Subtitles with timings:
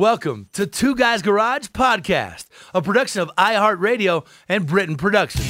[0.00, 5.44] Welcome to Two Guys Garage Podcast, a production of iHeartRadio and Britain Productions.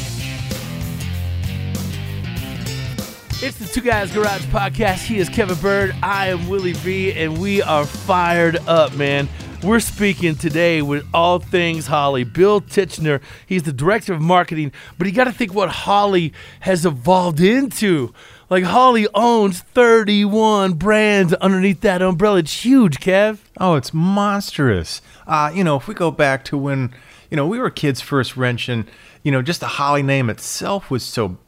[3.41, 5.07] It's the Two Guys Garage Podcast.
[5.07, 5.95] He is Kevin Byrd.
[6.03, 9.29] I am Willie B, and we are fired up, man.
[9.63, 12.25] We're speaking today with all things Holley.
[12.25, 16.85] Bill Tichenor, he's the director of marketing, but you got to think what Holley has
[16.85, 18.13] evolved into.
[18.51, 22.39] Like Holley owns 31 brands underneath that umbrella.
[22.41, 23.39] It's huge, Kev.
[23.59, 25.01] Oh, it's monstrous.
[25.27, 26.93] Uh, you know, if we go back to when,
[27.31, 28.87] you know, we were kids first wrenching,
[29.23, 31.39] you know, just the Holley name itself was so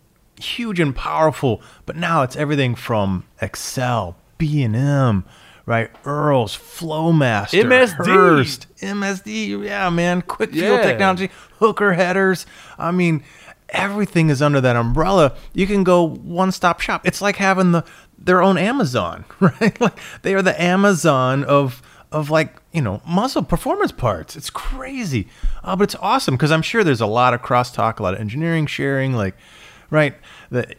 [0.41, 5.25] huge and powerful, but now it's everything from Accel, B&M,
[5.67, 5.91] right?
[6.05, 8.67] Earls, Flowmaster, MSD.
[8.81, 10.83] MSD, yeah, man, quick fuel Yeah.
[10.83, 12.47] technology, hooker headers.
[12.79, 13.23] I mean,
[13.73, 15.35] everything is under that umbrella.
[15.53, 17.07] You can go one-stop shop.
[17.07, 17.85] It's like having the
[18.19, 19.81] their own Amazon, right?
[19.81, 24.37] Like they are the Amazon of of like you know muscle performance parts.
[24.37, 25.27] It's crazy,
[25.65, 28.21] uh, but it's awesome because I'm sure there's a lot of crosstalk, a lot of
[28.21, 29.35] engineering sharing, like
[29.91, 30.15] right
[30.51, 30.75] the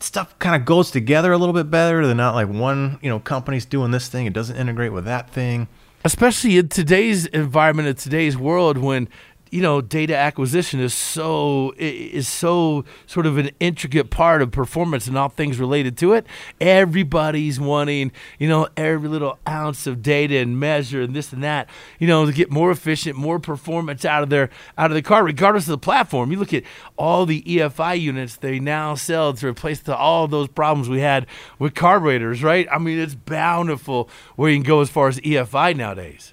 [0.00, 2.04] stuff kind of goes together a little bit better.
[2.04, 5.30] They're not like one you know company's doing this thing, it doesn't integrate with that
[5.30, 5.68] thing.
[6.04, 9.08] especially in today's environment in today's world when
[9.52, 15.06] you know data acquisition is so is so sort of an intricate part of performance
[15.06, 16.26] and all things related to it.
[16.60, 21.68] Everybody's wanting you know every little ounce of data and measure and this and that
[21.98, 24.48] you know to get more efficient more performance out of their
[24.78, 26.32] out of the car regardless of the platform.
[26.32, 26.64] You look at
[26.96, 31.26] all the EFI units they now sell to replace the, all those problems we had
[31.58, 32.66] with carburetors right?
[32.72, 36.32] I mean it's bountiful where you can go as far as EFI nowadays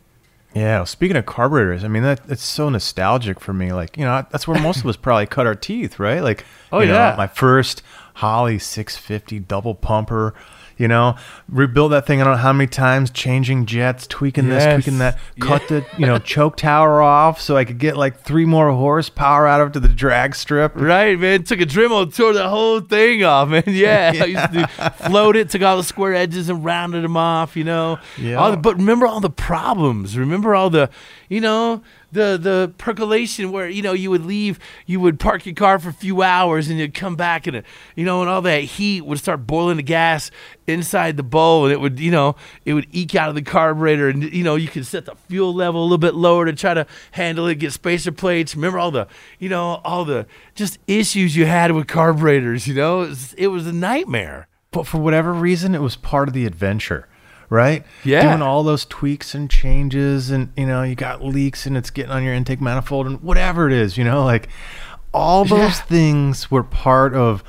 [0.55, 3.71] Yeah, well, speaking of carburetors, I mean that it's so nostalgic for me.
[3.71, 6.21] Like, you know, that's where most of us probably cut our teeth, right?
[6.21, 7.15] Like, Oh, you know, yeah.
[7.17, 7.83] my first
[8.15, 10.33] Holley 650 double pumper,
[10.79, 11.15] you know,
[11.47, 14.63] rebuild that thing I don't know how many times, changing jets, tweaking Yes.
[14.63, 18.21] this, tweaking that, cut the, you know, choke tower off so I could get like
[18.21, 20.71] three more horsepower out of it to the drag strip.
[20.75, 21.43] Right, man.
[21.43, 23.63] Took a Dremel, tore the whole thing off, man.
[23.67, 24.67] Yeah, I used to
[25.07, 27.55] float it, took all the square edges and rounded them off.
[27.55, 27.99] You know.
[28.17, 28.51] Yeah.
[28.51, 30.17] The- but remember all the problems.
[30.17, 30.89] Remember all the,
[31.27, 35.55] you know, the the percolation where you know you would leave, you would park your
[35.55, 37.65] car for a few hours and you'd come back and it,
[37.95, 40.31] you know, and all that heat would start boiling the gas
[40.67, 44.09] inside the bowl and it would, you know, it would eke out of the carburetor
[44.09, 46.73] and you know you could set the fuel level a little bit lower to try
[46.73, 48.55] to handle it, get spacer plates.
[48.55, 49.07] Remember all the,
[49.39, 50.25] you know, all the
[50.55, 52.67] just issues you had with carburetors.
[52.67, 54.47] You know, it was, it was a nightmare.
[54.71, 57.07] but for whatever reason, it was part of the adventure,
[57.49, 57.83] right?
[58.03, 58.21] Yeah.
[58.23, 62.11] Doing all those tweaks and changes, and you know, you got leaks, and it's getting
[62.11, 64.49] on your intake manifold, and whatever it is, you know, like
[65.13, 65.71] all those Yeah.
[65.71, 67.43] things were part of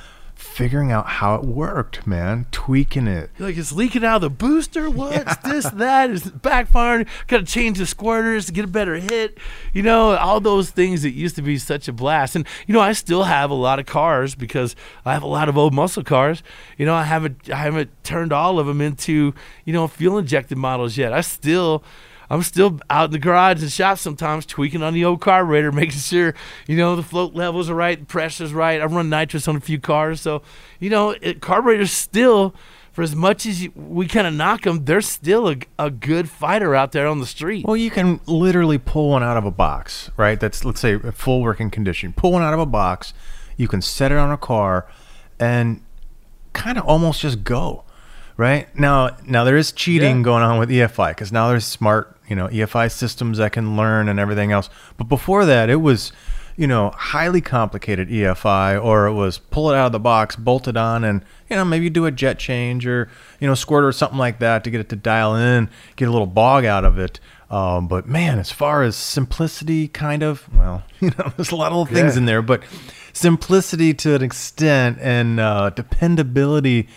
[0.60, 2.44] figuring out how it worked, man.
[2.50, 3.30] Tweaking it.
[3.38, 4.90] You're like it's leaking out of the booster.
[4.90, 5.70] What's this?
[5.70, 7.08] That is backfiring.
[7.28, 9.38] Got to change the squirters to get a better hit.
[9.72, 12.36] You know, all those things that used to be such a blast.
[12.36, 14.76] And you know, I still have a lot of cars because
[15.06, 16.42] I have a lot of old muscle cars.
[16.76, 19.32] You know, I haven't I haven't turned all of them into
[19.64, 21.14] you know fuel injected models yet.
[21.14, 21.82] I still.
[22.30, 25.98] I'm still out in the garage and shop sometimes tweaking on the old carburetor, making
[25.98, 26.34] sure,
[26.68, 28.80] you know, the float levels are right, the pressure's right.
[28.80, 30.20] I run nitrous on a few cars.
[30.20, 30.42] So,
[30.78, 32.54] you know, it, carburetors still,
[32.92, 36.28] for as much as you, we kind of knock them, they're still a, a good
[36.30, 37.66] fighter out there on the street.
[37.66, 40.38] Well, you can literally pull one out of a box, right?
[40.38, 42.12] That's let's say a full working condition.
[42.12, 43.12] Pull one out of a box.
[43.56, 44.86] You can set it on a car,
[45.38, 45.82] and
[46.52, 47.84] kind of almost just go,
[48.36, 48.74] right?
[48.78, 50.22] Now, now there is cheating Yeah.
[50.24, 54.08] going on with EFI because now there's smart, you know, EFI systems that can learn
[54.08, 54.70] and everything else.
[54.96, 56.12] But before that, it was,
[56.56, 60.66] you know, highly complicated EFI, or it was pull it out of the box, bolt
[60.68, 63.08] it on, and you know maybe do a jet change or
[63.40, 66.10] you know squirt or something like that to get it to dial in, get a
[66.12, 67.20] little bog out of it.
[67.50, 71.72] Um, but man, as far as simplicity, kind of, well, you know, there's a lot
[71.72, 72.18] of things Yeah.
[72.18, 72.62] in there, but
[73.12, 76.88] simplicity to an extent and uh, dependability,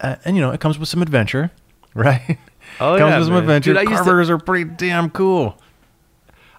[0.00, 1.50] uh, and you know, it comes with some adventure,
[1.94, 2.38] right?
[2.78, 3.42] Oh, comes yeah, with some man.
[3.42, 3.70] adventure.
[3.72, 5.56] Dude, I to- are pretty damn cool.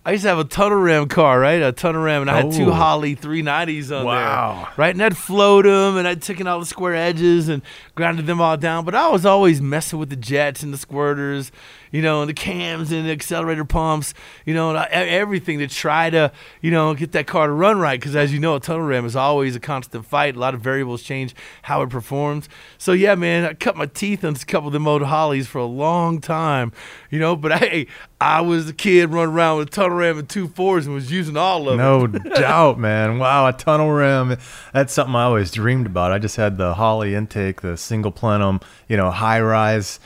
[0.04, 1.62] I used to have a tunnel ram car, right?
[1.62, 4.56] A tunnel ram, and I had two Holley 390s on Wow.
[4.66, 4.96] there, right?
[4.96, 7.62] And I'd float them, and I'd taken all the square edges and
[7.94, 8.84] grounded them all down.
[8.84, 11.52] But I was always messing with the jets and the squirters,
[11.92, 14.14] you know, and the cams and the accelerator pumps,
[14.46, 18.00] you know, and everything to try to, you know, get that car to run right.
[18.00, 20.36] Because as you know, a tunnel ram is always a constant fight.
[20.36, 22.48] A lot of variables change how it performs.
[22.78, 25.60] So yeah, man, I cut my teeth on a couple of the old Holleys for
[25.60, 26.72] a long time,
[27.10, 27.36] you know.
[27.36, 27.88] But hey,
[28.20, 31.12] I was a kid running around with a tunnel ram and two fours and was
[31.12, 31.78] using all of it.
[31.78, 33.20] No doubt, man.
[33.20, 34.38] Wow, a tunnel ram.
[34.74, 36.12] That's something I always dreamed about.
[36.12, 40.00] I just had the Holley intake, the single plenum, you know, high rise,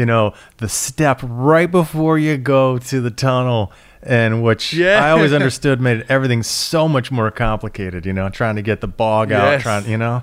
[0.00, 3.70] you know, the step right before you go to the tunnel.
[4.02, 5.04] And which Yeah.
[5.04, 8.88] I always understood made everything so much more complicated, you know, trying to get the
[8.88, 9.62] bog out, Yes.
[9.62, 10.22] trying, you know.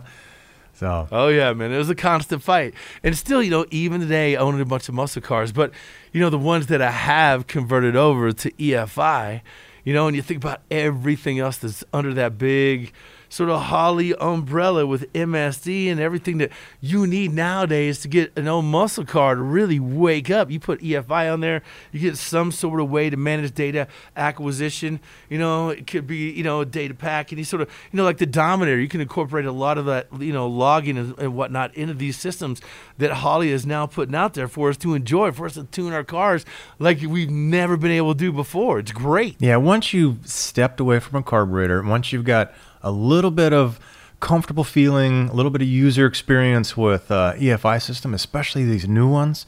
[0.73, 4.35] So, Oh yeah, man, it was a constant fight, and still, you know, even today,
[4.35, 5.71] owning a bunch of muscle cars, but
[6.11, 9.41] you know, the ones that I have converted over to EFI,
[9.83, 12.93] you know, and you think about everything else that's under that big
[13.29, 16.51] sort of Holley umbrella with MSD and everything that
[16.81, 20.49] you need nowadays to get an old muscle car to really wake up.
[20.49, 24.99] You put EFI on there, you get some sort of way to manage data acquisition.
[25.29, 28.03] You know, it could be, you know, data pack and you sort of, you know,
[28.03, 31.35] like the Dominator, you can incorporate a lot of that, you know, logging and, and
[31.35, 32.61] whatnot into these systems
[32.97, 35.93] that Holley is now putting out there for us to enjoy, for us to tune
[35.93, 36.45] our cars
[36.79, 38.79] like we've never been able to do before.
[38.79, 39.35] It's great.
[39.39, 42.53] Yeah, once you've stepped away from a carburetor, once you've got
[42.83, 43.79] a little bit of
[44.19, 49.07] comfortable feeling, a little bit of user experience with uh, EFI system, especially these new
[49.07, 49.45] ones,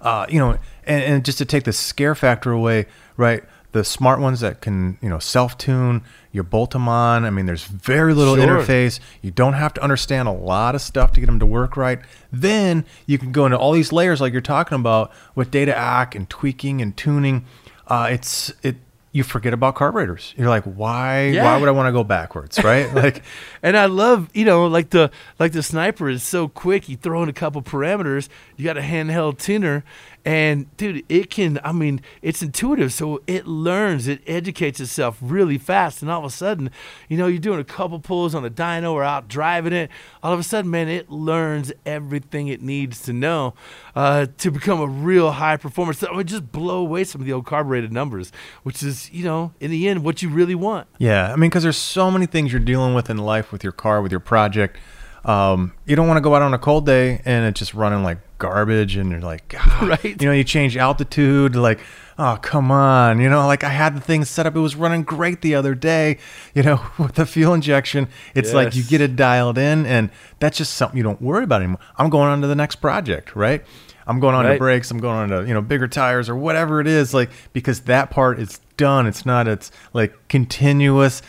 [0.00, 0.52] uh, you know,
[0.84, 2.86] and, and just to take the scare factor away,
[3.16, 3.42] right?
[3.72, 7.24] The smart ones that can, you know, self-tune, you bolt them on.
[7.24, 8.46] I mean, there's very little Sure.
[8.46, 9.00] interface.
[9.22, 11.98] You don't have to understand a lot of stuff to get them to work right.
[12.30, 16.14] Then you can go into all these layers like you're talking about with data ack
[16.14, 17.44] and tweaking and tuning.
[17.88, 18.76] Uh, it's it
[19.12, 20.34] you forget about carburetors.
[20.38, 21.26] You're like, why?
[21.26, 21.44] Yeah.
[21.44, 22.62] Why would I want to go backwards?
[22.64, 22.92] Right?
[23.02, 23.22] Like,
[23.62, 26.88] And I love, you know, like the like the sniper is so quick.
[26.88, 28.28] You throw in a couple parameters.
[28.56, 29.84] You got a handheld tuner,
[30.24, 31.58] and dude, it can.
[31.64, 34.06] I mean, it's intuitive, so it learns.
[34.06, 36.70] It educates itself really fast, and all of a sudden,
[37.08, 39.90] you know, you're doing a couple pulls on a dyno or out driving it.
[40.22, 43.54] All of a sudden, man, it learns everything it needs to know
[43.96, 45.92] uh, to become a real high performer.
[45.92, 48.30] So it would just blow away some of the old carbureted numbers,
[48.62, 50.86] which is, you know, in the end, what you really want.
[50.98, 53.72] yeah, I mean, because there's so many things you're dealing with in life with your
[53.72, 54.78] car, with your project.
[55.24, 58.02] Um, you don't want to go out on a cold day and it's just running
[58.02, 60.20] like garbage, and you're like, God, Right.
[60.20, 61.78] You know, you change altitude, like,
[62.18, 63.20] oh, come on.
[63.20, 65.74] You know, like I had the thing set up, it was running great the other
[65.74, 66.18] day.
[66.54, 70.58] You know, with the fuel injection, it's like you get it dialed in, and that's
[70.58, 71.78] just something you don't worry about anymore.
[71.96, 73.64] I'm going on to the next project, right?
[74.06, 74.90] I'm going on to brakes.
[74.90, 78.10] I'm going on to you know bigger tires or whatever it is, like because that
[78.10, 79.06] part is done.
[79.06, 79.48] It's not.
[79.48, 81.22] It's like continuous,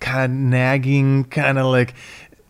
[0.00, 1.94] kind of nagging, kind of like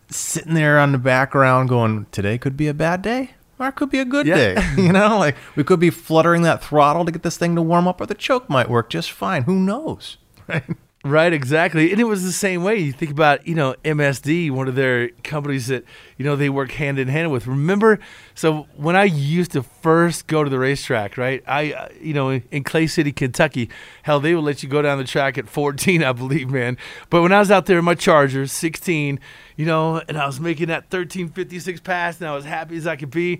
[0.09, 3.89] sitting there on the background, going, "Today could be a bad day." Or it could
[3.89, 4.35] be a good Yeah.
[4.35, 5.19] day, you know.
[5.19, 8.05] Like we could be fluttering that throttle to get this thing to warm up, or
[8.05, 9.43] the choke might work just fine.
[9.43, 10.17] Who knows,
[10.47, 10.63] right?
[11.05, 11.91] Right, exactly.
[11.91, 12.75] And it was the same way.
[12.77, 15.85] You think about, you know, MSD, one of their companies that,
[16.19, 17.47] you know, they work hand in hand with.
[17.47, 17.97] Remember?
[18.35, 21.41] So when I used to first go to the racetrack, right?
[21.47, 23.69] I, uh, you know, in Clay City, Kentucky,
[24.03, 26.77] hell, they would let you go down the track at 14, I believe, man.
[27.09, 29.17] But when I was out there in my Charger, 16,
[29.55, 32.97] you know, and I was making that 1356 pass and I was happy as I
[32.97, 33.39] could be.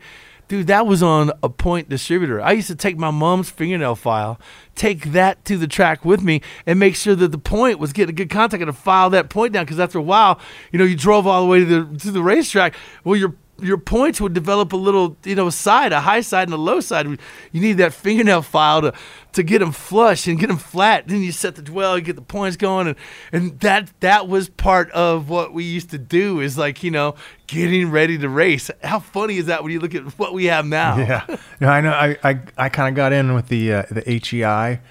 [0.49, 2.41] Dude, that was on a point distributor.
[2.41, 4.39] I used to take my mom's fingernail file,
[4.73, 8.15] take that to the track with me, and make sure that the point was getting
[8.15, 9.65] good contact and to file that point down.
[9.65, 10.39] Because after a while,
[10.71, 12.68] you know, you drove all the way to the to the racetrack.
[13.03, 16.53] Well, your your points would develop a little, you know, side, a high side and
[16.53, 17.05] a low side.
[17.51, 18.93] You need that fingernail file to
[19.33, 21.07] to get them flush and get them flat.
[21.07, 22.95] Then you set the dwell, you get the points going, and
[23.31, 26.39] and that that was part of what we used to do.
[26.39, 27.15] Is like you know
[27.47, 28.71] getting ready to race.
[28.83, 30.97] How funny is that when you look at what we have now?
[30.97, 31.91] Yeah, no, I know.
[31.91, 34.81] I I, I kind of got in with the uh, the HEI,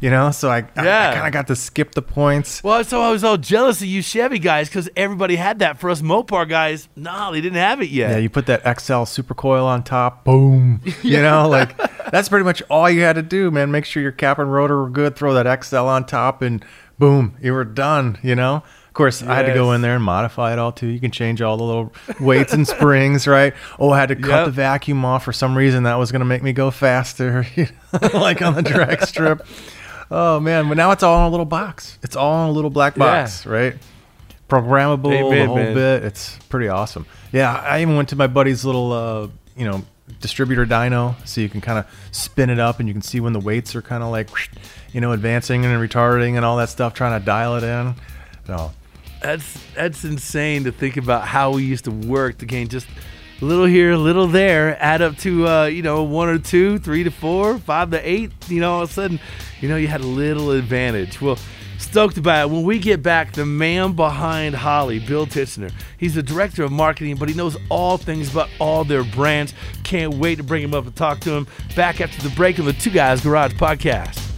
[0.00, 1.14] you know, so I I, Yeah.
[1.14, 2.62] kind of got to skip the points.
[2.62, 5.78] Well, so I was all jealous of you Chevy guys because everybody had that.
[5.78, 8.10] For us Mopar guys, no, they didn't have it yet.
[8.10, 10.80] Yeah, you put that Accel supercoil on top, boom.
[11.02, 11.76] You know, like
[12.10, 13.70] that's pretty much all you had to do, man.
[13.70, 15.16] Make sure your cap and rotor were good.
[15.16, 16.64] Throw that Accel on top, and
[16.98, 18.18] boom, you were done.
[18.22, 18.62] You know.
[18.94, 20.86] Of course, I had to go in there and modify it all too.
[20.86, 23.52] You can change all the little weights and springs, right?
[23.80, 24.44] Oh, I had to cut Yep.
[24.44, 25.82] the vacuum off for some reason.
[25.82, 29.44] That was going to make me go faster, you know, like on the drag strip.
[30.12, 31.98] Oh man, but now it's all in a little box.
[32.04, 33.74] It's all in a little black box, right?
[34.48, 35.74] Programmable, the Amen, whole man.
[35.74, 36.04] bit.
[36.04, 37.04] It's pretty awesome.
[37.32, 39.82] Yeah, I even went to my buddy's little, uh, you know,
[40.20, 43.32] distributor dyno, so you can kind of spin it up and you can see when
[43.32, 44.28] the weights are kind of like,
[44.92, 47.94] you know, advancing and retarding and all that stuff, trying to dial it in.
[48.46, 48.72] No,
[49.24, 52.86] That's that's insane to think about how we used to work to gain just
[53.40, 56.78] a little here, a little there, add up to uh, you know one or two,
[56.78, 58.32] three to four, five to eight.
[58.48, 59.18] You know, all of a sudden,
[59.62, 61.22] you know, you had a little advantage.
[61.22, 61.38] Well,
[61.78, 62.52] stoked about it.
[62.52, 67.16] When we get back, the man behind Holley, Bill Tichenor, he's the director of marketing,
[67.16, 69.54] but he knows all things about all their brands.
[69.84, 71.46] Can't wait to bring him up and talk to him.
[71.74, 74.33] Back after the break of the Two Guys Garage podcast.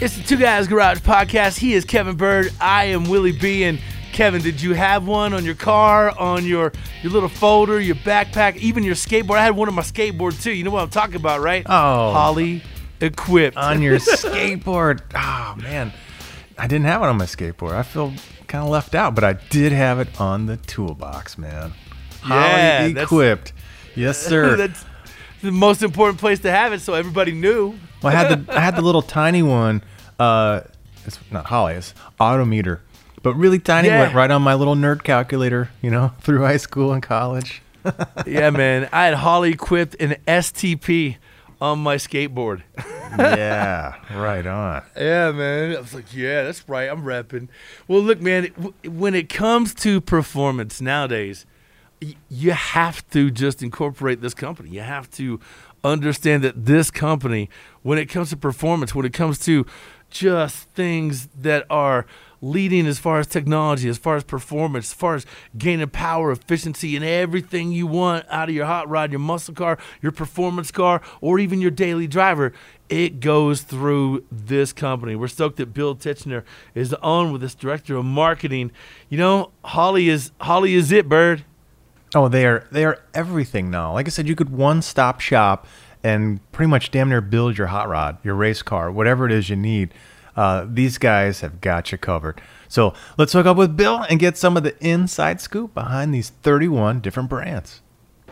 [0.00, 1.58] It's the Two Guys Garage podcast.
[1.58, 2.52] He is Kevin Byrd.
[2.60, 3.64] I am Willie B.
[3.64, 3.80] And
[4.12, 8.56] Kevin, did you have one on your car, on your your little folder, your backpack,
[8.56, 9.38] even your skateboard?
[9.38, 10.52] I had one on my skateboard too.
[10.52, 11.64] You know what I'm talking about, right?
[11.66, 12.12] Oh.
[12.12, 12.62] Holley
[13.00, 13.56] equipped.
[13.56, 15.00] on your skateboard.
[15.16, 15.92] Oh man,
[16.56, 17.72] I didn't have it on my skateboard.
[17.72, 18.12] I feel
[18.46, 21.72] kind of left out, but I did have it on the toolbox, man.
[22.26, 23.52] Yeah, Holley equipped.
[23.96, 24.56] Yes, sir.
[24.56, 24.84] That's
[25.42, 27.74] the most important place to have it, so everybody knew.
[28.02, 29.82] Well, I had the I had the little tiny one.
[30.18, 30.60] Uh,
[31.04, 31.74] it's not Holley.
[31.74, 32.80] It's Autometer,
[33.22, 33.88] but really tiny.
[33.88, 34.02] Yeah.
[34.02, 35.70] Went right on my little nerd calculator.
[35.82, 37.62] You know, through high school and college.
[38.26, 38.88] yeah, man.
[38.92, 41.16] I had Holley equipped an STP
[41.60, 42.62] on my skateboard.
[43.18, 44.82] yeah, right on.
[44.96, 45.76] Yeah, man.
[45.76, 46.88] I was like, yeah, that's right.
[46.90, 47.48] I'm repping.
[47.86, 48.46] Well, look, man,
[48.84, 51.46] when it comes to performance nowadays,
[52.28, 54.70] you have to just incorporate this company.
[54.70, 55.40] You have to
[55.88, 57.48] understand that this company,
[57.82, 59.66] when it comes to performance, when it comes to
[60.10, 62.06] just things that are
[62.40, 65.26] leading as far as technology, as far as performance, as far as
[65.56, 69.78] gaining power, efficiency, and everything you want out of your hot rod, your muscle car,
[70.00, 72.52] your performance car, or even your daily driver,
[72.88, 75.16] it goes through this company.
[75.16, 78.70] We're stoked that Bill Tichenor is on with this director of marketing.
[79.08, 81.44] You know, Holley is Holley is it, Byrd.
[82.14, 83.92] Oh, they are they are everything now.
[83.92, 85.66] Like I said, you could one stop shop
[86.02, 89.50] and pretty much damn near build your hot rod, your race car, whatever it is
[89.50, 89.92] you need.
[90.36, 92.40] Uh, these guys have got you covered.
[92.68, 96.30] So let's hook up with Bill and get some of the inside scoop behind these
[96.30, 97.80] 31 different brands.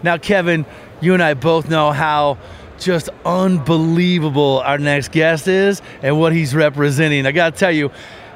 [0.02, 0.66] Now, Kevin,
[1.00, 2.38] you and I both know how
[2.78, 7.26] just unbelievable our next guest is and what he's representing.
[7.26, 7.90] I got to tell you,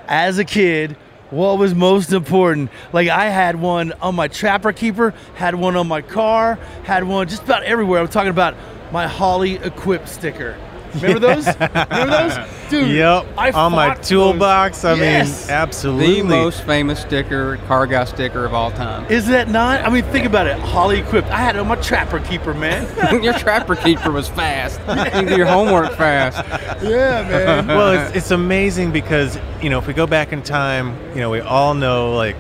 [0.09, 0.97] as a kid,
[1.30, 2.70] what was most important?
[2.92, 7.28] Like, I had one on my Trapper Keeper, had one on my car, had one
[7.28, 8.00] just about everywhere.
[8.00, 8.54] I'm talking about
[8.92, 10.58] my Holley equipped sticker.
[10.94, 11.47] Remember those?
[11.47, 12.38] Remember those?
[12.70, 14.09] Dude, Yep, I on my fought those.
[14.09, 14.85] toolbox.
[14.85, 15.47] I Yes.
[15.49, 16.20] mean, absolutely.
[16.23, 19.11] The most famous sticker, car guy sticker of all time.
[19.11, 19.85] Is that not?
[19.85, 20.56] I mean, think about it.
[20.59, 21.28] Holley equipped.
[21.30, 22.87] I had it on my Trapper Keeper, man.
[23.25, 24.80] Your trapper keeper was fast.
[25.20, 26.47] You do your homework fast.
[26.82, 27.66] yeah, man.
[27.66, 31.30] well, it's, it's amazing because you know if we go back in time, you know
[31.30, 32.37] we all know like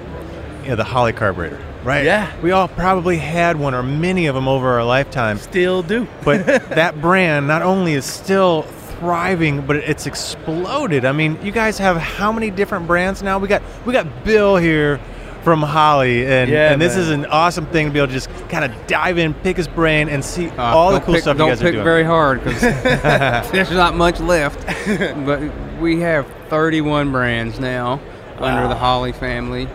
[0.62, 2.04] you know the Holley carburetor, right?
[2.04, 2.30] Yeah.
[2.40, 5.38] We all probably had one or many of them over our lifetime.
[5.38, 6.06] Still do.
[6.24, 8.62] But that brand not only is still
[8.98, 11.04] thriving, but it's exploded.
[11.04, 13.38] I mean, you guys have how many different brands now?
[13.38, 15.00] We got we got Bill here
[15.42, 17.02] from Holley, and Yeah, and this man.
[17.02, 19.68] is an awesome thing to be able to just kind of dive in, pick his
[19.68, 21.74] brain, and see Uh, all the cool pick, stuff you guys are doing.
[21.76, 22.60] Don't pick very hard because
[23.52, 24.66] there's not much left.
[25.24, 25.40] but
[25.80, 28.00] we have 31 brands now
[28.38, 29.66] under the Holley family.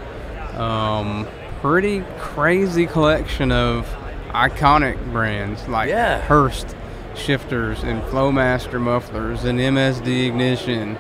[0.56, 1.26] Um,
[1.66, 3.88] pretty crazy collection of
[4.30, 6.22] iconic brands like Yeah.
[6.22, 6.76] Hurst
[7.16, 10.96] shifters and Flowmaster mufflers and MSD ignition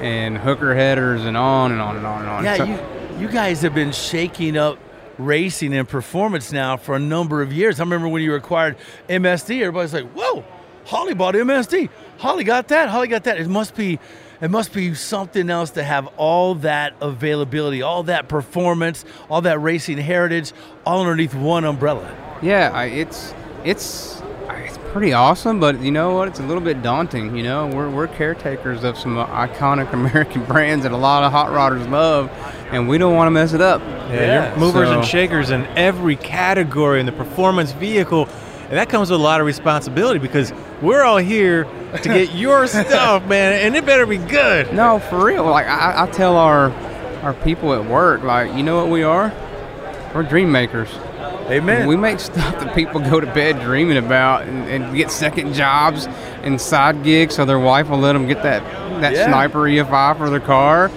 [0.00, 2.44] and hooker headers and on and on and on and on.
[2.44, 2.78] Yeah, So- you
[3.22, 4.78] you guys have been shaking up
[5.18, 7.80] racing and performance now for a number of years.
[7.80, 8.76] I remember when you acquired
[9.08, 10.44] MSD, everybody's like, "Whoa,
[10.84, 11.88] Holley bought MSD.
[12.18, 12.88] Holley got that.
[12.88, 13.98] Holley got that." It must be
[14.44, 19.58] it must be something else to have all that availability, all that performance, all that
[19.60, 20.52] racing heritage
[20.84, 22.14] all underneath one umbrella.
[22.42, 23.32] Yeah, I, it's
[23.64, 26.28] it's it's pretty awesome, but you know what?
[26.28, 27.34] It's a little bit daunting.
[27.34, 31.48] You know, we're we're caretakers of some iconic American brands that a lot of hot
[31.48, 32.30] rodders love,
[32.70, 33.80] and we don't want to mess it up.
[33.80, 34.48] Yeah, Yeah.
[34.50, 38.28] you're movers and shakers in every category in the performance vehicle.
[38.68, 41.66] And that comes with a lot of responsibility because we're all here
[42.02, 44.72] to get your stuff, man, and it better be good.
[44.72, 45.44] No, for real.
[45.44, 46.70] Like I, I tell our
[47.22, 49.32] our people at work, like you know what we are?
[50.14, 50.88] we're dream makers.
[51.50, 51.88] Amen.
[51.88, 56.06] We make stuff that people go to bed dreaming about and, and get second jobs
[56.42, 58.62] and side gigs so their wife will let them get that,
[59.00, 59.26] that Yeah.
[59.26, 60.88] sniper EFI for their car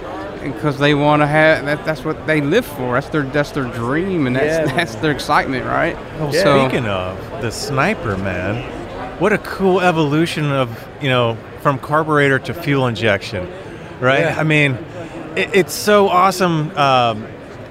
[0.44, 2.94] because they want to have that, that's what they live for.
[2.94, 5.96] That's their that's their dream and that's Yeah, that's their excitement, right?
[6.20, 8.77] Oh, well, So- speaking of the sniper, man,
[9.20, 13.50] what a cool evolution of you know from carburetor to fuel injection,
[14.00, 14.22] right?
[14.22, 14.40] Yeah.
[14.40, 14.74] I mean,
[15.36, 17.28] it, it's so awesome, um,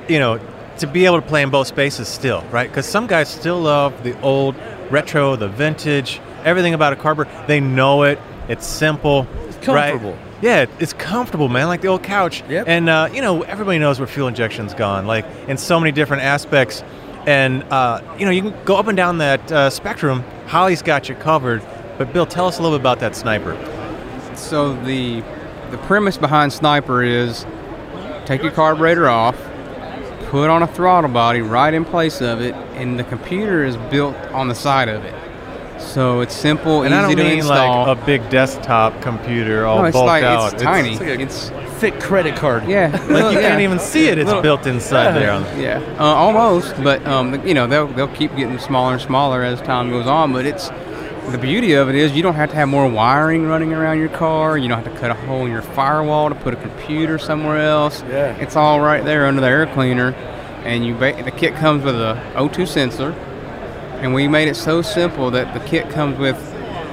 [0.09, 0.41] you know,
[0.79, 2.69] to be able to play in both spaces still, right?
[2.69, 4.55] Because some guys still love the old
[4.91, 7.47] retro, the vintage, everything about a carburetor.
[7.47, 8.19] They know it.
[8.49, 9.27] It's simple.
[9.49, 10.17] It's comfortable.
[10.43, 12.45] Yeah, it's comfortable, man, like the old couch.
[12.49, 12.69] Yep.
[12.69, 16.23] And uh, you know, everybody knows where fuel injection's gone, like in so many different
[16.25, 16.83] aspects.
[17.27, 20.23] And uh, you know, you can go up and down that uh, spectrum.
[20.47, 21.63] Holley's got you covered.
[21.99, 23.55] But Bill, tell us a little bit about that sniper.
[24.37, 25.23] So the
[25.71, 27.45] the premise behind Sniper is
[28.25, 29.37] take your carburetor off,
[30.27, 34.15] put on a throttle body right in place of it, and the computer is built
[34.33, 35.15] on the side of it.
[35.79, 37.87] So it's simple, And easy I don't to mean install.
[37.87, 40.53] like a big desktop computer all no, it's bulked like out.
[40.55, 40.93] it's tiny.
[40.93, 42.67] it's like a- It's Thick credit card.
[42.67, 43.49] yeah, like you yeah.
[43.51, 44.17] can't even see it.
[44.17, 45.31] It's Little- built inside there.
[45.31, 49.03] On the, Yeah, uh, almost, but um, you know they'll they'll keep getting smaller and
[49.03, 50.33] smaller as time goes on.
[50.33, 50.69] But it's
[51.29, 54.09] the beauty of it is you don't have to have more wiring running around your
[54.09, 54.57] car.
[54.57, 57.59] You don't have to cut a hole in your firewall to put a computer somewhere
[57.59, 58.03] else.
[58.09, 58.35] Yeah.
[58.37, 60.13] it's all right there under the air cleaner,
[60.65, 63.13] and you ba- the kit comes with a O2 sensor,
[64.01, 66.37] and we made it so simple that the kit comes with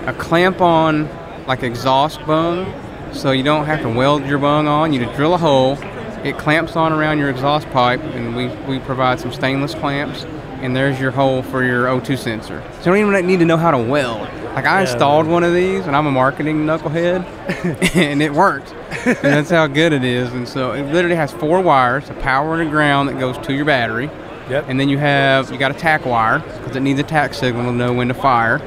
[0.08, 1.10] a clamp-on
[1.48, 2.74] like exhaust bung,
[3.14, 4.94] so you don't have to weld your bung on.
[4.94, 5.78] You just drill a hole,
[6.24, 10.24] it clamps on around your exhaust pipe, and we, we provide some stainless clamps,
[10.62, 12.64] and there's your hole for your O2 sensor.
[12.82, 14.22] So you don't even need to know how to weld.
[14.56, 18.72] Like I installed one of these, and I'm a marketing knucklehead, and it worked.
[19.06, 20.32] and that's how good it is.
[20.32, 23.54] And so it literally has four wires, a power and a ground that goes to
[23.54, 24.10] your battery.
[24.50, 24.66] Yep.
[24.68, 27.66] And then you have you got a tack wire because it needs a tack signal
[27.66, 28.58] to know when to fire.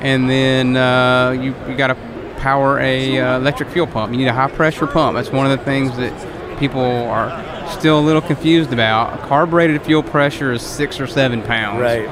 [0.00, 1.96] And then uh, you you got to
[2.38, 4.12] power a uh, electric fuel pump.
[4.12, 5.16] You need a high pressure pump.
[5.16, 9.20] That's one of the things that people are still a little confused about.
[9.22, 11.80] Carbureted fuel pressure is six or seven pounds.
[11.80, 12.08] Right.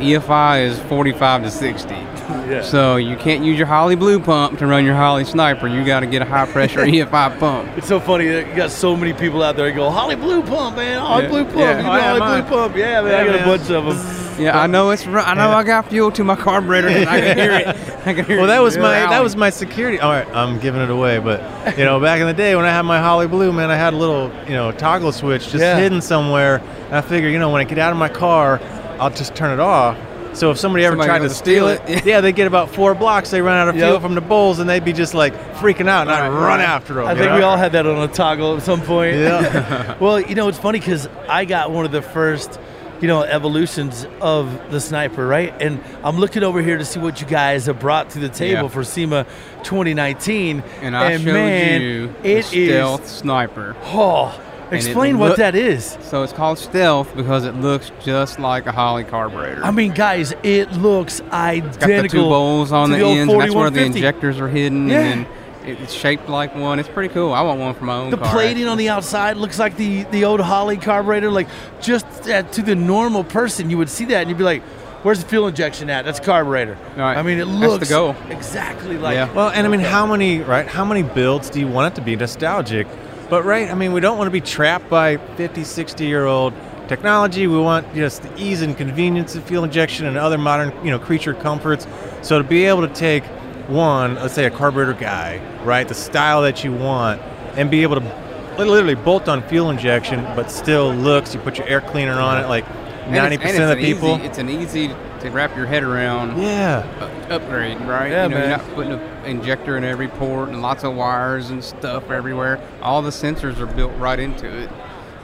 [0.00, 2.19] EFI is 45 to 60.
[2.30, 2.62] Yeah.
[2.62, 5.66] So you can't use your Holley Blue pump to run your Holley Sniper.
[5.68, 7.68] You got to get a high pressure EFI pump.
[7.76, 10.42] It's so funny that you got so many people out there that go, Holley Blue
[10.42, 11.28] Pump, man, Holley Yeah.
[11.28, 11.76] Blue Pump, Yeah.
[11.78, 12.42] you know Oh, yeah, Holley mine.
[12.42, 12.76] Blue Pump.
[12.76, 14.26] Yeah, man, I Yeah, got a bunch of them.
[14.40, 15.06] Yeah, I know it's.
[15.06, 16.88] ru- I know I got fuel to my carburetor.
[16.88, 17.66] and I can hear it.
[18.06, 20.00] I can hear Well, that was my that was my security.
[20.00, 21.42] All right, I'm giving it away, but
[21.76, 23.92] you know, back in the day when I had my Holley Blue, man, I had
[23.92, 25.76] a little you know toggle switch just Yeah.
[25.76, 26.62] hidden somewhere.
[26.86, 28.60] And I figure, you know, when I get out of my car,
[28.98, 29.98] I'll just turn it off.
[30.32, 32.06] So if somebody ever Somebody tried to to steal steal it, it.
[32.06, 33.30] yeah, they get about four blocks.
[33.30, 36.02] They run out of fuel from the bowls, and they'd be just like freaking out,
[36.02, 37.06] and I'd run after them.
[37.06, 37.36] I think know?
[37.36, 39.16] we all had that on a toggle at some point.
[39.16, 39.96] Yeah.
[40.00, 42.60] well, you know, it's funny because I got one of the first,
[43.00, 45.52] you know, evolutions of the sniper, right?
[45.60, 48.62] And I'm looking over here to see what you guys have brought to the table
[48.62, 48.68] Yeah.
[48.68, 49.26] for SEMA
[49.64, 50.62] 2019.
[50.82, 53.74] And I showed man, you it the is- stealth sniper.
[53.86, 55.96] Oh, it explain what look- that is.
[56.02, 59.64] So it's called stealth because it looks just like a Holley carburetor.
[59.64, 62.22] I mean, guys, it looks it's got the identical.
[62.24, 65.00] two bowls on to the, old ends, that's where the injectors are hidden, Yeah.
[65.00, 65.32] and then
[65.80, 66.78] it's shaped like one.
[66.78, 67.32] It's pretty cool.
[67.32, 68.32] I want one for my own The car.
[68.32, 71.30] plating on the outside looks like the, the old Holley carburetor.
[71.30, 71.48] Like,
[71.80, 74.62] just uh, to the normal person, you would see that and you'd be like,
[75.02, 76.04] where's the fuel injection at?
[76.06, 76.78] That's carburetor.
[76.96, 77.16] Right.
[77.16, 78.16] I mean, it looks goal.
[78.30, 79.32] exactly like Yeah.
[79.32, 80.66] Well, and I mean, how many right?
[80.66, 82.86] How many builds do you want it to be nostalgic?
[83.30, 86.52] But right, I mean, we don't want to be trapped by 50, 60 year old
[86.88, 87.46] technology.
[87.46, 90.98] We want just the ease and convenience of fuel injection and other modern, you know,
[90.98, 91.86] creature comforts.
[92.22, 93.22] So to be able to take
[93.68, 97.22] one, let's say a carburetor guy, right, the style that you want,
[97.54, 101.32] and be able to literally bolt on fuel injection, but still looks.
[101.32, 102.68] You put your air cleaner on it, like
[103.08, 104.16] ninety percent of the people.
[104.16, 104.88] Easy, it's an easy
[105.20, 106.40] to wrap your head around.
[106.40, 106.86] yeah.
[107.00, 108.10] uh, upgrade, right?
[108.10, 108.48] Yeah, you know, man.
[108.48, 112.60] you're not putting an injector in every port and lots of wires and stuff everywhere.
[112.82, 114.70] All the sensors are built right into it,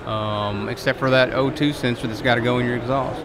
[0.07, 3.25] um, except for that O2 sensor that's got to go in your exhaust.